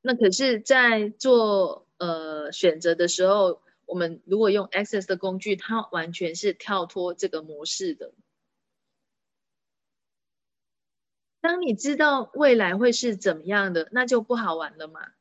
[0.00, 8.12] 那可是，在做呃选择的时候，我们如果用 Access 的工具，它完全是跳脱这个模式的。
[11.40, 15.17] 当你知道未来会是怎么样的，那就不好玩了嘛。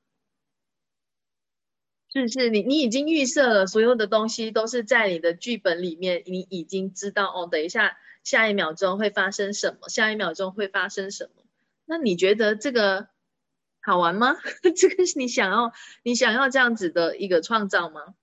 [2.12, 2.50] 是是？
[2.50, 11.44] 你你已经预设了所有的东西都是在你的剧本里面，你已经知道哦，等一下下一秒钟会发生什么，下一秒钟会发生什么？
[11.86, 13.08] 那你觉得这个
[13.82, 14.36] 好玩吗？
[14.76, 18.16] 这个是你想要你想要这样子的一个创造吗？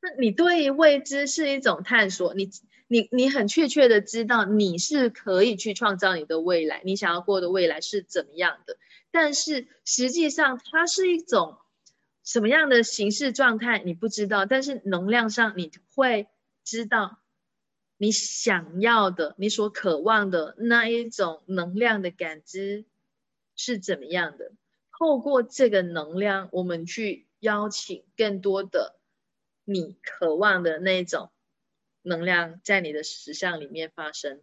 [0.00, 2.50] 那你对未知是一种探索，你
[2.86, 8.76] 你你很确切的知道你是可以去创造你的未来，你想要过的未来是怎么样的？
[9.10, 11.56] 但是实际上它是一种
[12.28, 16.28] 什么样的形式状态，你不知道，但是能量上你会
[16.62, 17.22] 知道
[17.96, 22.84] 你想要的、你所渴望的那一种能量的感知
[23.56, 24.52] 是怎么样的。
[24.98, 29.00] 透过这个能量，我们去邀请更多的。
[29.64, 31.30] 你渴望的那种
[32.02, 34.42] 能量在你的实相里面发生，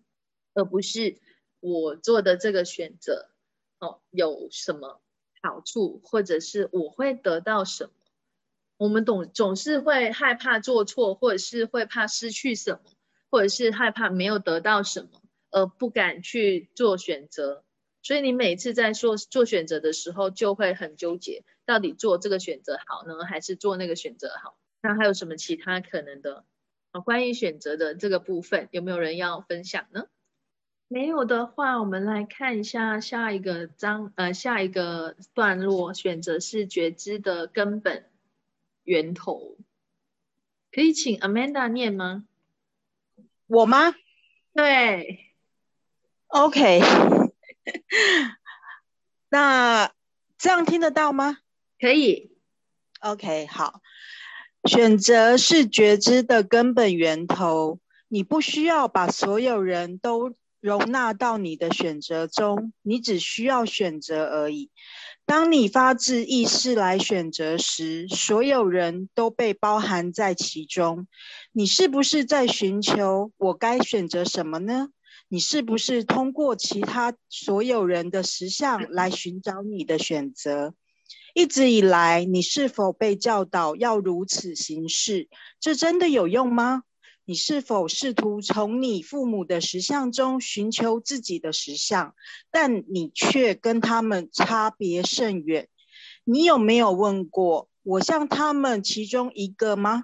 [0.56, 1.20] 而不是
[1.60, 3.30] 我做的这个选择
[3.78, 5.04] 哦有什么
[5.46, 7.92] 好处，或者是我会得到什么？
[8.78, 12.92] 我们总总是会害怕做错，或者是会怕失去什么，
[13.30, 15.22] 或者是害怕没有得到什么，
[15.52, 17.64] 而不敢去做选择。
[18.02, 24.58] 所以你每次在做做选择的时候，就会很纠结，到底做这个选择好呢，还是做那个选择好？
[24.82, 26.44] 那还有什么其他可能的？
[27.04, 30.08] 关于选择的这个部分，有没有人要分享呢？
[30.88, 38.06] 没有的话，我们来看一下下一个章，呃，下一个段落，选择是觉知的根本
[38.84, 39.58] 源头。
[40.72, 42.26] 可以请 Amanda 念吗？
[43.48, 43.96] 我吗？
[44.54, 45.34] 对。
[46.28, 46.82] OK。
[49.30, 49.92] 那
[50.38, 51.40] 这样听得到吗？
[51.80, 52.38] 可以。
[53.00, 53.82] OK，好。
[54.66, 60.36] 选择是觉知的根本源头，你不需要把所有人都
[60.66, 64.72] 容纳到你的选择中，你只需要选择而已。
[65.24, 71.08] 当你发自意识来选择时，所有人都被包含在其中。
[71.52, 74.90] 你是不是在寻求我该选择什么呢？
[75.28, 80.74] 你是不是通过其他所有人的实相来寻找你的选择？
[81.36, 85.30] 一直以来，你是否被教导要如此行事？
[85.60, 86.82] 这真的有用吗？
[87.28, 92.14] 你是否试图从你父母的实相中寻求自己的实相，
[92.52, 95.68] 但你却跟他们差别甚远？
[96.24, 100.04] 你有没有问过：我像他们其中一个吗？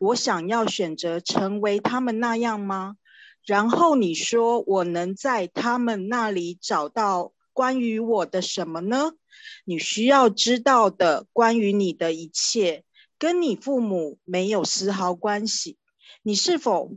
[0.00, 2.96] 我想要选择成为他们那样吗？
[3.42, 9.12] 然后你说：我能在他们那里找到关于我的什么呢？
[9.64, 12.84] 你需要知道的关于你的一切，
[13.18, 15.78] 跟你父母没有丝毫关系。
[16.22, 16.92] 你是否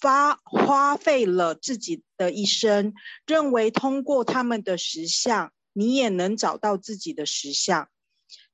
[0.00, 2.94] 花花费了自己的一生，
[3.26, 7.88] 认为通过他们的实相，你也能找到自己的实相？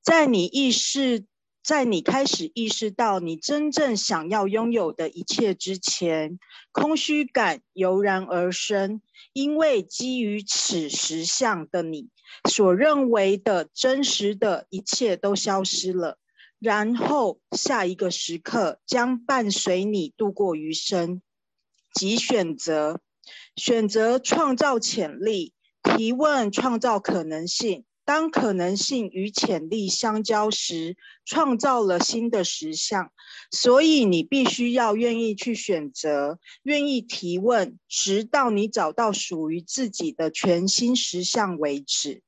[0.02, 1.24] 在你意识，
[1.62, 6.38] 在你开始意识到你真正想要拥有的一切之前，
[6.70, 9.02] 空虚感油然而生，
[9.32, 12.08] 因为基于此实相的你。
[12.48, 16.18] 所认为的真实的一切都消失了，
[16.58, 21.22] 然后下一个时刻将伴随你度过余生。
[21.92, 23.00] 即选择，
[23.56, 27.84] 选择创造潜力，提问创造可能性。
[28.04, 33.10] 当可能性与潜力相交时，创造了新的实相。
[33.50, 42.22] 所以你必须要愿意去选择，愿意提问，直到你找到属于自己的全新实相为止。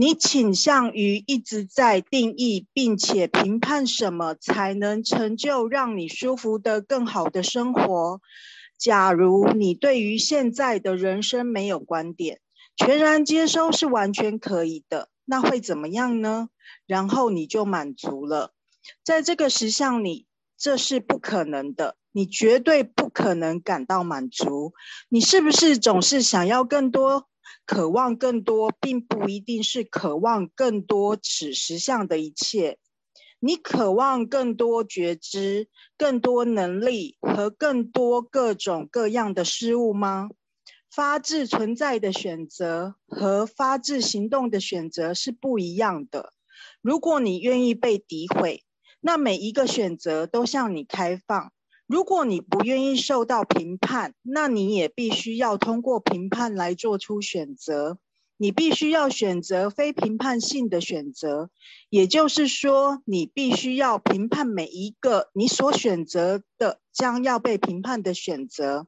[0.00, 8.20] 你倾向于一直在定义并且评判什么才能成就让你舒服的更好的生活。
[8.78, 12.38] 假如你对于现在的人生没有观点。
[12.76, 16.48] 全然接收是完全可以的，那会怎么样呢？
[16.86, 18.52] 然后你就满足了。
[19.02, 20.26] 在这个实相里，
[20.56, 24.74] 这是不可能的，你绝对不可能感到满足。
[25.08, 27.27] 你是不是总是想要更多、
[27.68, 32.78] 渴望更多，并不一定是渴望更多此实相的一切。
[33.40, 35.68] 你渴望更多觉知、
[35.98, 40.30] 更多能力和更多各种各样的事物吗？
[40.90, 46.32] 发自存在的选择和发自行动的选择是不一样的。
[46.80, 48.64] 如果你愿意被诋毁，
[49.00, 51.50] 那每一个选择都向你开放；
[51.88, 57.98] 如果你不愿意受到评判，那你也必须要通过评判来做出选择。
[58.36, 61.50] 你必须要选择非评判性的选择，
[61.88, 68.86] 也就是说，你必须要评判每一个你所选择的将要被评判的选择。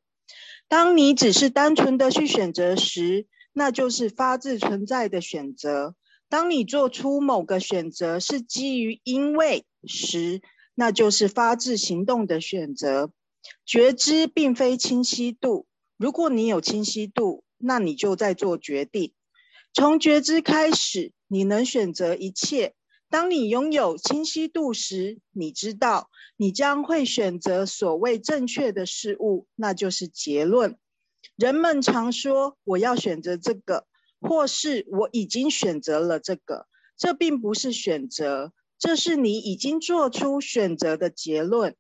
[0.69, 5.97] 当你只是单纯的去选择时，那就是发自存在的选择。
[6.29, 10.43] 当你做出某个选择是基于因为时，
[10.75, 13.13] 那就是发自行动的选择。
[13.65, 15.67] 觉知并非清晰度，
[15.97, 19.13] 如果你有清晰度，那你就在做决定。
[19.73, 22.75] 从觉知开始，你能选择一切。
[23.09, 30.79] 当你拥有清晰度时，你知道你将会选择所谓正确的事物，那就是结论。
[31.37, 33.87] 人们常说：“我要选择这个。”
[34.23, 41.77] 或是我已经选择了这个，这并不是选择，这是你已经做出选择的结论。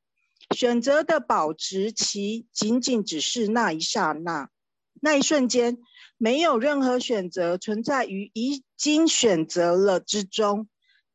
[0.55, 4.51] 选择的保值期仅仅只是那一刹那，
[5.01, 5.78] 那一瞬间，
[6.18, 10.68] 没有任何选择存在于已经选择了之中。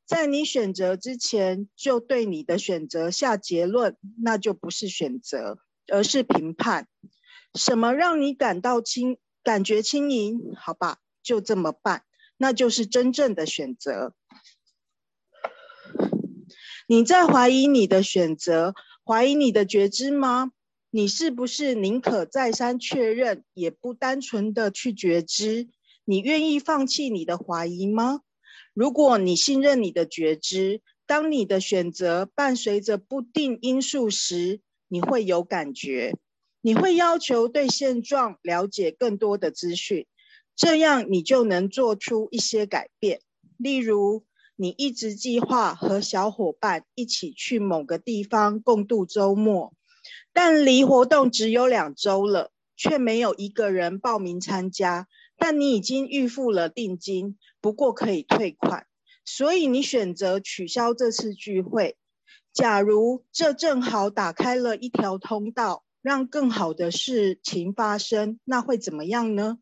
[0.06, 6.88] 在你选择之前就对你的选择下结论，那就不是选择，而是评判。
[7.53, 10.53] 什么让你感到轻，感觉轻盈？
[10.57, 10.98] 好吧。
[11.24, 12.03] 就这么办，
[12.38, 14.14] 那就是真正的选择。
[16.88, 20.52] 你在怀疑你的选择，怀疑你的觉知吗？
[20.91, 25.68] 你是不是宁可再三确认，也不单纯的去觉知？
[26.06, 28.22] 你愿意放弃你的怀疑吗？
[28.74, 36.16] 如果你信任你的觉知，当你的选择伴随着不定因素时，你会有感觉，
[36.62, 40.06] 你会要求对现状了解更多的资讯。
[40.56, 43.22] 这样你就能做出一些改变。
[43.57, 44.24] 例如，
[44.56, 49.73] 你一直计划和小伙伴一起去某个地方共度周末，
[50.34, 55.07] 但离活动只有两周了，却没有一个人报名参加。
[55.38, 58.88] 但你已经预付了定金，不过可以退款，
[59.26, 61.98] 所以你选择取消这次聚会。
[62.53, 69.57] 假如这正好打开了一条通道，让更好的事情发生，那会怎么样呢？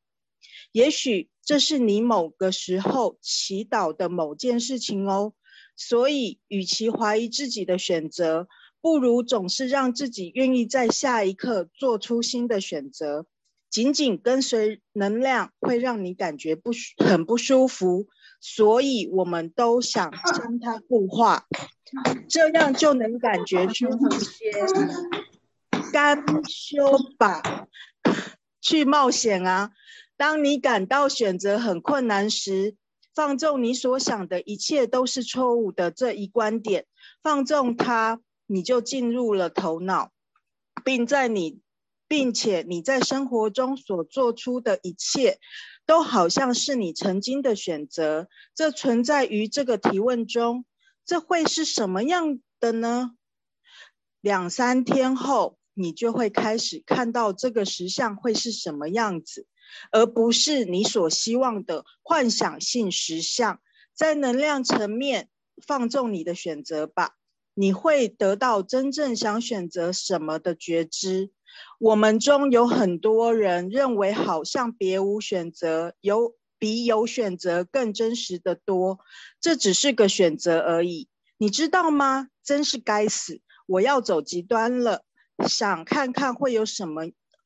[0.72, 5.34] 也许这是你某个时候祈祷的某件事情哦。
[5.76, 8.48] 所以，与其怀疑自己的选择，
[8.80, 13.26] 不如总是让自己愿意在下一刻做出新的选择。
[13.72, 16.70] 紧紧跟随能量会让你感觉不
[17.04, 18.06] 很不舒服，
[18.40, 21.48] 所以我们都想将它固化，
[22.28, 24.52] 这样就能感觉舒服些。
[25.92, 27.42] 干修吧，
[28.62, 29.72] 去冒险啊！
[30.24, 32.78] 当你感到选择很困难时，
[33.14, 36.86] 放纵你所想的一切都是错误的这一观点，
[37.22, 40.14] 放纵它，你就进入了头脑，
[40.86, 41.60] 并在你，
[42.08, 45.40] 并且你在生活中所做出的一切，
[45.86, 48.30] 都好像是你曾经的选择。
[48.56, 50.64] 这存在于这个提问中，
[51.06, 53.12] 这会是什么样的呢？
[54.22, 59.48] 两三天后，你就会开始看到这个实像会是什么样子。
[59.92, 63.60] 而不是你所希望的幻想性实相，
[63.94, 65.30] 在能量层面
[65.66, 67.16] 放纵你的选择吧，
[67.54, 71.32] 你会得到真正想选择什么的觉知。
[71.80, 79.00] 我们中有很多人认为，好像别无选择，有比有选择更真实的多。
[79.40, 82.30] 这只是个选择而已，你知道吗？
[82.44, 83.42] 真是该死！
[83.68, 85.04] 我要走极端了，
[85.48, 87.04] 想看看会有什么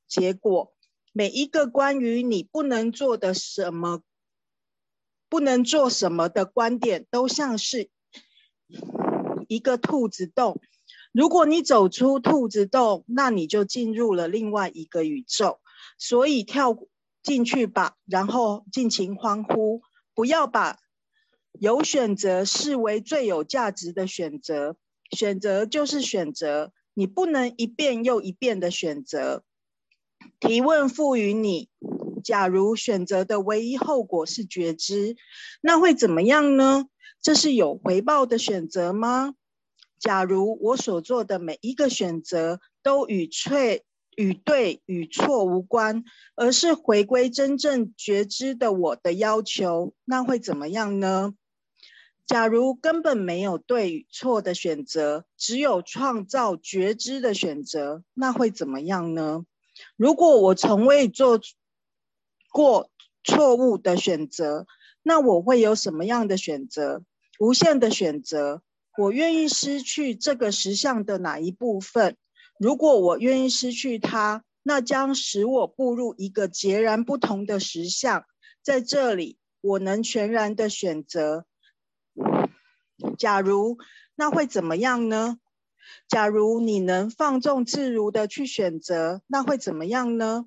[0.07, 0.73] 结果。
[1.17, 4.03] 每一个关于你不能做的什么、
[5.27, 7.89] 不能做什么的观点，都像是
[9.47, 10.61] 一个兔子洞。
[11.11, 15.59] 如果你走出兔子洞，那你就进入了另外一个宇宙。
[15.97, 16.77] 所以跳
[17.23, 19.81] 进去吧，然后尽情欢呼。
[20.13, 20.77] 不要把
[21.53, 24.77] 有选择视为最有价值的选择。
[25.09, 29.43] 选择就是选择，你不能一遍又一遍的选择。
[30.39, 31.69] 提问赋予你：
[32.23, 35.15] 假如选择的唯一后果是觉知，
[35.61, 36.85] 那会怎么样呢？
[37.21, 39.33] 这是有回报的选择吗？
[39.99, 43.57] 假如我所做的每一个选择都与错、
[44.15, 46.03] 与对、与错无关，
[46.35, 51.33] 而是回归真正觉知的我的要求，那会怎么样呢？
[52.27, 59.45] 假如根本没有对与错的选择，只有创造觉知的选择，那会怎么样呢？
[59.95, 61.39] 如果我从未做
[62.51, 62.89] 过
[63.23, 64.65] 错误的选择，
[65.03, 67.03] 那我会有什么样的选择？
[67.39, 68.61] 无限的选择。
[68.97, 72.17] 我愿意失去这个实相的哪一部分？
[72.59, 78.25] 如果我愿意失去它，那将使我步入一个截然不同的实相。
[78.63, 81.45] 在这里，我能全然的选择。
[83.19, 83.77] 假如
[84.15, 85.37] 那会怎么样呢？
[86.07, 90.45] 假如你能放纵自如的去选择，那会怎么样呢？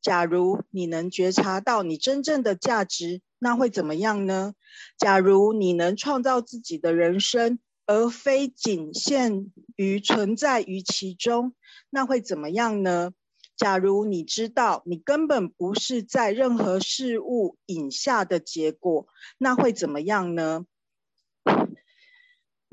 [0.00, 4.54] 假如你能觉察到你真正的价值，那会怎么样呢？
[4.98, 11.54] 假如你能创造自己的人生，而非仅限于存在于其中，
[11.90, 13.12] 那会怎么样呢？
[13.54, 19.06] 假如你知道你根本不是在任何事物引下的结果，
[19.38, 20.64] 那会怎么样呢？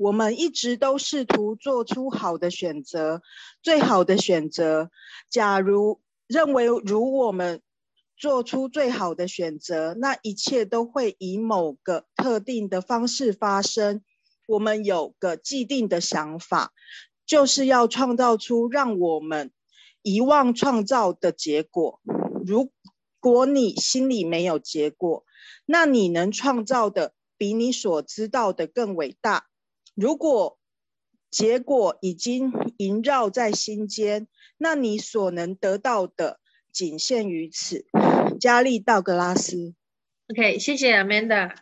[0.00, 3.20] 我们一直都试图做出好的选择，
[3.62, 4.90] 最好的选择。
[5.28, 7.60] 假如认为如我们
[8.16, 14.00] 做出最好的选择，那一切都会以某个特定的方式发生。
[14.48, 16.72] 我们有个既定的想法，
[17.26, 19.50] 就是要创造出让我们
[20.00, 22.00] 遗忘创造的结果。
[22.46, 22.72] 如
[23.20, 25.26] 果你心里没有结果，
[25.66, 29.49] 那你能创造的比你所知道的更伟大。
[30.00, 30.58] 如果
[31.30, 36.40] 结果已经萦绕在心间，那你所能得到的
[36.72, 37.84] 仅限于此。
[38.40, 39.74] 加利道格拉斯。
[40.28, 41.54] OK，谢谢 Amanda。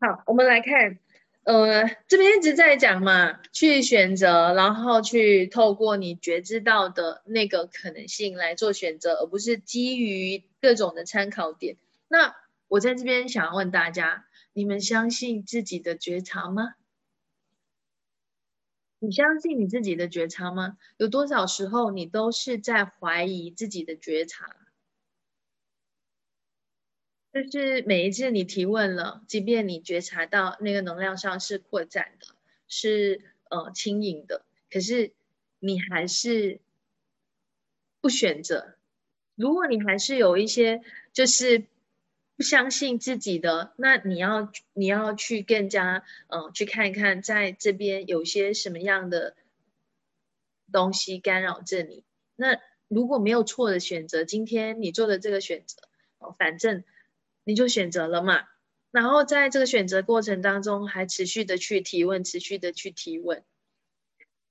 [0.00, 0.98] 好，我们来看，
[1.44, 11.76] 呃，这边一直在讲嘛，去选择，然后去透过你觉知到的那个可能性来做选择，而不是基于各种的参考点。
[12.08, 12.34] 那
[12.66, 14.24] 我在这边想要问大家。
[14.54, 16.74] 你们相信自己的觉察吗？
[18.98, 20.78] 你相信你自己的觉察吗？
[20.98, 24.56] 有多少时候你都是在怀疑自己的觉察？
[27.32, 32.26] 就是每一次你提问了，即便你觉察到那个能量上是扩展的，
[32.68, 35.14] 是呃轻盈的，可是
[35.58, 36.60] 你还是
[38.02, 38.76] 不选择。
[39.34, 40.82] 如果你还是有一些
[41.14, 41.64] 就是。
[42.42, 49.34] 相信自己的，那你要你要去更加嗯去看一看，在这边有些什么样的
[50.72, 52.04] 东西干扰着你。
[52.36, 52.58] 那
[52.88, 55.82] 如果没有错的选择，今天你做的这个选择，
[56.18, 56.84] 哦，反正
[57.44, 58.44] 你就选择了嘛。
[58.90, 63.42] 然后在这个选择过程当中，还持续的去提问，持续的去提问，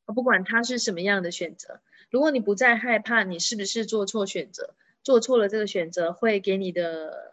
[0.06, 1.82] 不管它是什么样的选择。
[2.10, 4.76] 如果你不再害怕，你是不是做错选择？
[5.04, 7.31] 做错了这个选择会给你的。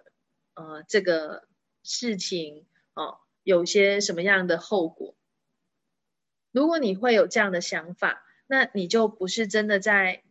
[0.59, 1.47] 呃，这个
[1.85, 5.15] 事情哦，有些什么样的后果？
[6.51, 10.25] 如果你会有这样的想法，那你就不是真的在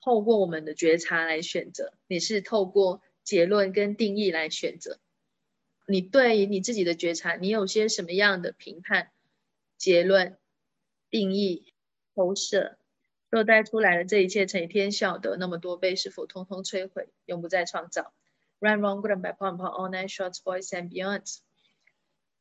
[0.00, 4.98] 透过我们的觉察来选择，你是透过结论跟定义来选择。
[5.86, 9.10] 你对你自己的觉察，你有些什么样的评判、
[9.76, 10.38] 结论、
[11.10, 11.74] 定义、
[12.14, 12.78] 投射，
[13.28, 18.14] 若带出来的这一切，成天晓得那么多倍，是否通通摧毁，永不再创造
[18.66, 21.38] ？Run, run, good and bad, pump, pump, all night, shorts, boys and beyond。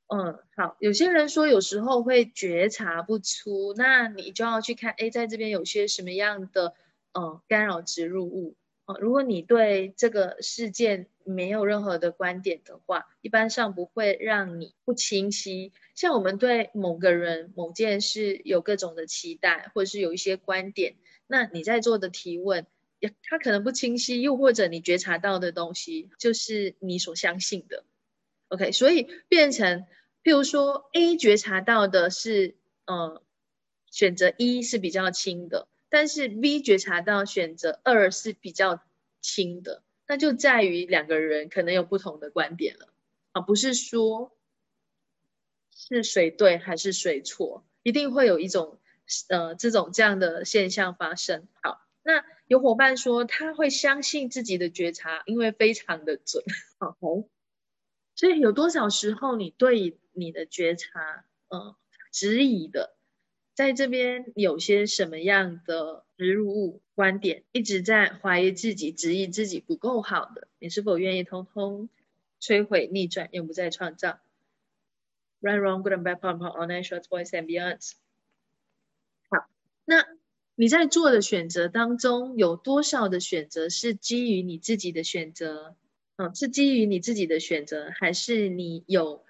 [0.07, 6.73] 嗯，好，有些人说有时候会觉察不出，那你就要去看，哎，在这边有些什么样的
[7.13, 8.95] 嗯干扰植入物啊？
[8.99, 15.73] 如果你对这个事件没有任何的观点的话，一般上不会让你不清晰。
[15.93, 20.95] 像我们对某个人、某件事有各种的期待，或者是有一些观点，
[21.27, 22.65] 那你在做的提问。
[23.23, 27.83] 他可能不清晰，又或者你觉察到的东西就是你所相信的
[28.49, 29.85] ，OK，所以变成，
[30.23, 32.55] 譬如说 A 觉察到的是，
[32.85, 33.21] 嗯，
[33.91, 38.83] 选择一是比较轻的，但是 B 觉察到选择二是比较
[39.21, 42.93] 轻的，那就在于两个人可能有不同的观点了，
[43.31, 44.31] 啊，不是说
[45.73, 48.79] 是谁对还是谁错，一定会有一种，
[49.29, 51.47] 呃，这种这样的现象发生。
[51.61, 52.23] 好，那。
[52.47, 56.43] 有伙伴说他会相信自己的觉察，因为非常的准。
[56.77, 56.95] 好，
[58.13, 61.75] 所以有多少时候你对你的觉察，嗯，
[62.11, 62.95] 质疑的，
[63.55, 71.89] 在这边有些什么样的植入物观点，一直在怀疑自己，质疑自己不够好的，你是否愿意通通
[72.39, 74.19] 摧毁、逆转，永不再创造
[75.39, 77.93] ？Run, wrong, good and bad, pump, pump, all night, shorts, boys and beyonds。
[79.29, 79.49] 好，
[79.85, 80.05] 那。
[80.55, 85.75] 你在做的选择当中，有多少的选择是基于你自己的选择？
[86.15, 89.25] 嗯，是基于你自己的选择，还是你有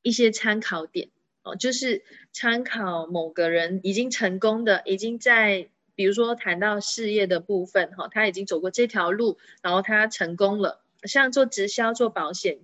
[0.00, 1.10] 一些参考点？
[1.42, 2.02] 哦，就是
[2.32, 12.60] 参考某个人已经成功的，已经在，比如说谈到事业的部分，哈，他已经走过这条路，然后他成功了，像做直销、做保险。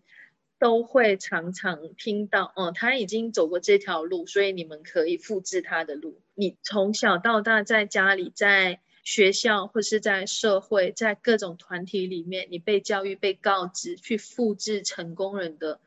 [0.59, 6.21] 都会常常听到哦他已经走过这条路所以你们可以复制他的路。
[6.35, 15.81] 你从小到大在家里在学校或是在社会在各种团体里面你被教育被告知去复制成功人的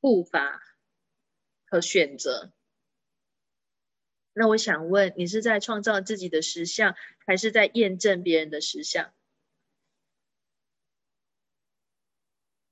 [0.00, 0.60] 步伐
[1.66, 2.52] 和选择。
[4.34, 9.12] 那我想问你是在创造自己的实相还是在验证别人的实相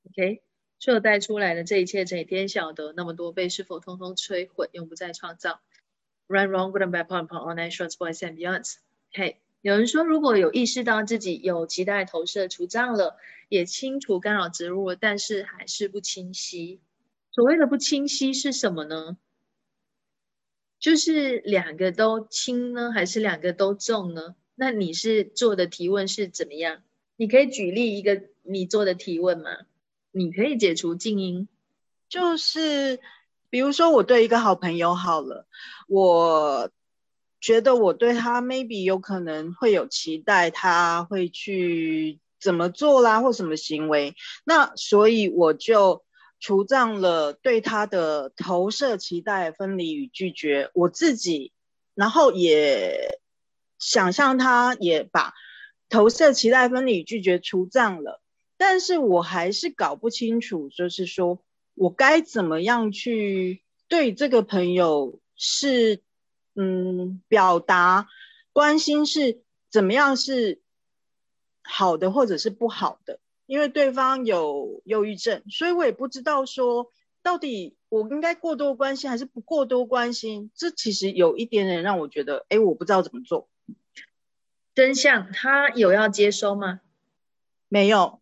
[0.05, 0.43] ok
[0.83, 5.61] 所带出来的这一切，这天晓得那么多被是否通通摧毁，永不再创造
[6.27, 8.79] ？Run, wrong, good and bad, point, point, all night, shorts, boys and beyonds.
[9.15, 13.17] OK，有人说，如果有意识到自己有期待投射除障了，
[13.49, 16.81] 也清除干扰植入了，但是还是不清晰。
[17.31, 19.17] 所谓的不清晰是什么呢？
[20.81, 24.35] 就是两个都轻呢，还是两个都重呢？
[24.57, 26.83] 那你是做的提问是怎么样？
[27.15, 29.59] 你可以举例一个你做的提问吗？
[30.13, 31.49] 你可以解除静音，
[32.09, 33.01] 就是
[33.51, 35.47] 比如说我对一个好朋友好了，
[35.89, 36.71] 我
[37.41, 44.15] 觉得我对他 maybe 有可能会有期待，他会去怎么做啦，或什么行为，
[44.45, 46.05] 那所以我就。
[46.45, 51.53] 除障了对他的投射、期待、分离与拒绝，我自己，
[51.95, 53.21] 然后也
[53.79, 55.35] 想象他也把
[55.89, 58.21] 投射、期待、分离与、拒绝除障了，
[58.65, 61.43] 但是我还是搞不清楚，就是说
[61.75, 66.01] 我该怎么样去对这个朋友是，
[66.55, 68.07] 嗯，表达
[68.53, 70.61] 关心是怎么样是
[71.65, 73.19] 好的，或者是不好的。
[73.47, 80.53] 因为对方有忧郁症，所以我也不知道说到底我应该过多关心还是不过多关心。
[80.55, 83.49] 这其实有一点点让我觉得，哎，我不知道怎么做。
[84.73, 86.81] 真相，他有要接收吗？
[87.69, 88.22] 没有。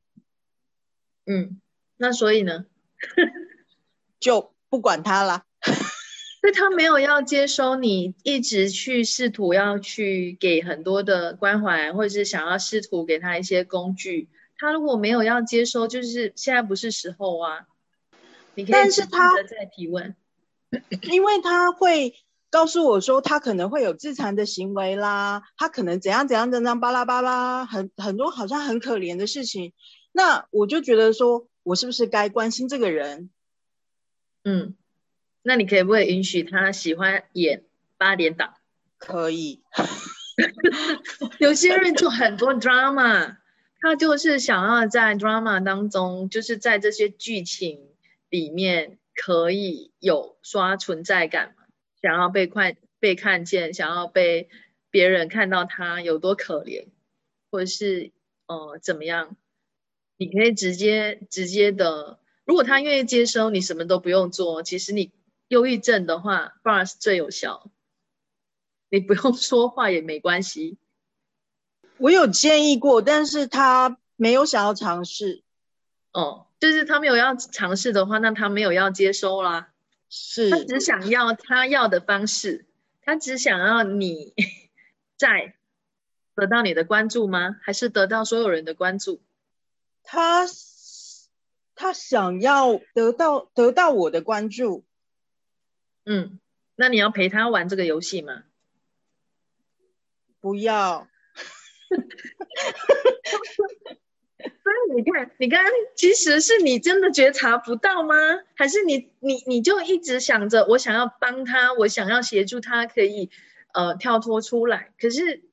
[1.31, 1.61] 嗯，
[1.97, 2.67] 那所以呢，
[4.19, 5.45] 就不管他了。
[6.41, 14.29] 所以他没有要接收，你一直去试图要去给很多的关怀，或者是想要试图给他一些工具。
[14.57, 17.67] 他如果没有要接收，就是现在不是时候啊。
[18.55, 20.17] 你可以但是他在提问，
[21.13, 22.15] 因为他会
[22.51, 29.75] 告诉我说，他可能会有自残的行为啦，他可能怎样怎样怎样巴拉巴拉，很很多好像很可怜的事情。
[30.13, 33.31] 那我就觉得说，我是不是该关心这个人？
[34.45, 34.75] 嗯，
[35.43, 37.65] 那你可不可以允许他喜欢演
[37.97, 38.55] 八点档？
[38.99, 39.63] 可以。
[41.39, 43.37] 有些人就很多 drama。
[43.83, 47.81] 他就是想要在 drama 当中，就是在这些剧情
[48.29, 51.65] 里面可以有刷存在感嘛？
[52.03, 54.51] 想要被看被看见，想要被
[54.91, 56.89] 别人看到他有多可怜，
[57.51, 58.13] 或者是
[58.49, 59.35] 呃怎么样？
[60.21, 64.63] 你可以直接直接的，如果他愿意接收，你什么都不用做。
[64.63, 65.11] 其实你
[65.49, 67.71] 忧郁症的话 b a r s 最有效，
[68.91, 70.77] 你不用 说话也没关系。
[71.97, 75.43] 我有建议过，但是他没有想要尝试。
[76.13, 79.73] 哦，就是他没有要尝试的话，那他没有要接收啦。
[80.11, 82.67] 是，他只想要他要的方式，
[83.01, 84.35] 他只想要你
[85.17, 85.55] 在
[86.35, 87.57] 得到你的关注吗？
[87.63, 89.23] 还是得到所有人的关注？
[90.13, 90.45] 他
[91.77, 94.85] 他想要得到得到我的关注。
[96.05, 96.41] 嗯，
[96.75, 98.43] 那你要陪他玩这个游戏吗？
[100.41, 101.07] 不要。
[104.41, 108.17] 所以你看，你刚刚其实是你真的觉察不到吗？
[108.55, 113.31] 还是你你你就一直想着我想要帮他，我想要协助他可以
[113.73, 114.93] 呃跳脱出来？
[114.99, 115.45] 可是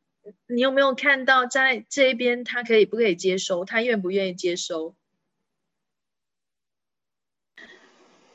[0.48, 3.66] 你有没有看到在这边他可以不可以接收？
[3.66, 4.96] 他愿不愿意接收？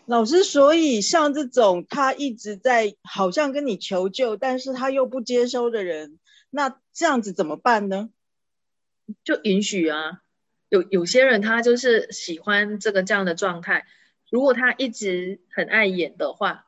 [0.04, 6.18] 老师，所以像这种他一直在好像跟你求救，但是他又不接收的人。
[6.50, 8.10] 那这样子怎么办呢？
[9.24, 10.22] 就允许啊，
[10.68, 13.86] 有有些人他就是喜欢这个这样的状态。
[14.30, 16.66] 如果他一直很爱演的话，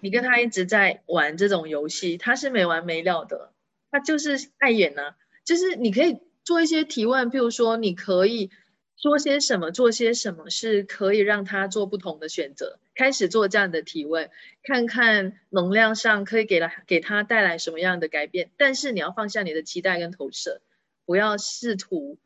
[0.00, 3.52] 你跟他一直在玩这种游戏，他是没完没了的。
[3.92, 5.14] 他就是碍眼呢，
[5.44, 8.50] 就是你可以做一些提问，譬如说你可以。
[8.94, 12.78] 说些什么，做些什么是可以让他做不同的选择。
[12.94, 14.30] 开始做这样的提问，
[14.62, 18.52] 看看能量上可以给了给他带来什么样的改变。
[18.56, 20.62] 但是你要放下你的期待跟投射，
[21.04, 22.20] 不要试图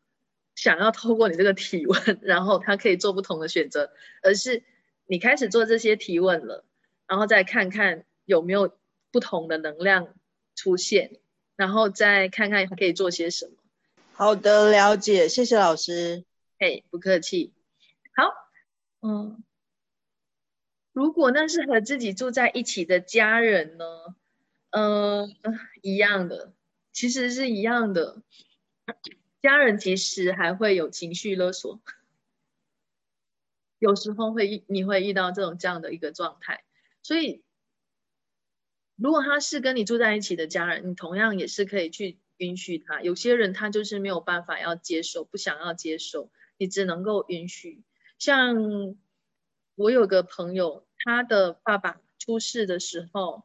[0.53, 3.91] 想要透过你这个提问，然后他可以做不同的选择，
[4.21, 4.61] 而是
[5.07, 6.63] 你开始做这些提问了，
[7.07, 8.77] 然后再看看有没有
[9.11, 10.13] 不同的能量
[10.55, 11.17] 出现，
[11.57, 13.51] 然后再看看他可以做些什么。
[14.13, 16.23] 好的，了解，谢谢老师。
[16.59, 17.53] 哎，不客气。
[18.15, 18.31] 好，
[19.01, 19.43] 嗯，
[20.93, 23.85] 如果那是和自己住在一起的家人呢？
[24.69, 25.35] 嗯，
[25.81, 26.53] 一样的，
[26.93, 28.21] 其实是一样的。
[29.41, 31.79] 家人其实还会有情绪勒索，
[33.79, 36.63] 有时候会你会遇到这种这样的一个状态。
[37.03, 37.43] 所以，
[38.97, 43.01] 如果他是跟你住在一起的家人，你同样也是可以去允许他。
[43.01, 46.29] 有些人他就是没有办法要接受，不想要接受。
[46.59, 47.83] 你只能够允许，
[48.17, 48.95] 像
[49.75, 53.43] 我有个朋友，他的爸爸出事的时候，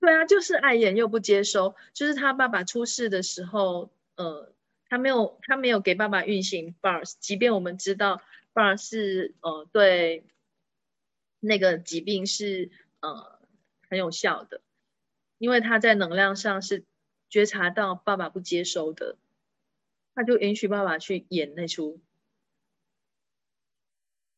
[0.00, 4.54] 对啊，就是爱眼又不接收，就是他爸爸出事的时候，呃，
[4.88, 8.22] 他没有他没有给爸爸运行 bars，即便我们知道
[8.54, 10.24] bars 是呃对
[11.38, 12.70] 那个疾病是
[13.00, 13.41] 呃
[13.92, 14.62] 很有效的，
[15.36, 16.86] 因为他在能量上是
[17.28, 19.18] 觉察到爸爸不接收的，
[20.14, 22.00] 他就允许爸爸去演那出。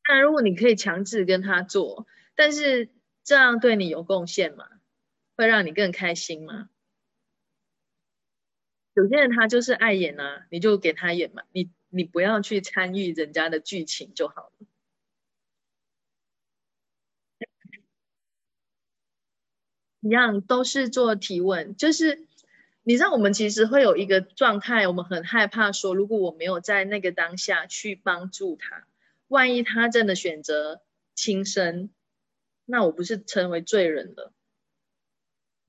[0.08, 2.90] 那如果你可以强制跟他做，但是
[3.22, 4.68] 这样对你有贡献吗？
[5.36, 6.68] 会让你更开心吗？
[8.94, 14.66] 有些人他就是爱演啊，你就给他演嘛，你你不要去参与人家的剧情就好了。
[20.04, 22.26] 一样都是做提问，就是
[22.82, 28.86] 你知道我们其实会有一个状态，我们很害怕说，如果我没有在那个当下去帮助他。
[29.28, 30.82] 万一他真的选择
[31.14, 31.88] 轻生，
[32.66, 34.34] 那我不是成为罪人了？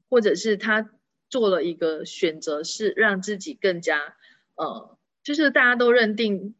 [0.09, 0.91] 或者是他
[1.29, 4.17] 做了一个选择，是让自己更加
[4.55, 6.55] 呃，就是大家都认定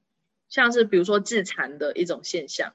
[0.47, 2.73] 像是比如说自残的一种现象，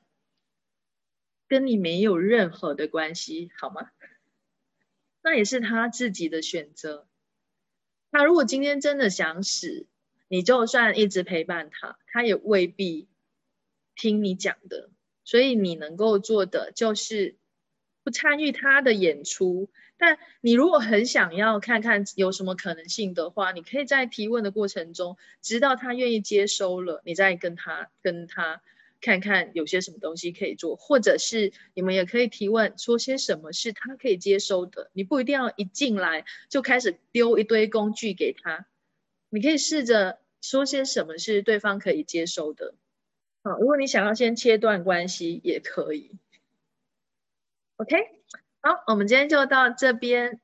[1.48, 3.90] 跟你没有任何的关系，好吗？
[5.22, 7.06] 那也是他自己的选择。
[8.10, 9.86] 他如果今天真的想死，
[10.28, 13.09] 你就算一直陪伴他，他也未必。
[13.97, 14.88] 听你讲的，
[15.24, 17.36] 所以你能够做的就是
[18.02, 19.68] 不参与他的演出。
[19.98, 28.62] 但你如果很想要看看有什么可能性的话，你可以在提问的过程中，直到他愿意接收了，你再跟他跟他
[29.01, 34.90] 看看有些什么东西可以做，或者是你们也可以提问，说些什么是他可以接收的。
[34.93, 38.66] 你不一定要一进来就开始丢一堆工具给他，
[39.31, 42.74] 你可以试着说些什么是对方可以接收的。
[43.43, 46.10] 好，如果你想要先切断关系也可以。
[47.77, 47.97] OK，
[48.60, 50.40] 好，我们今天就到这边，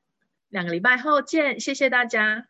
[0.49, 2.47] 两个礼拜后见，谢谢大家。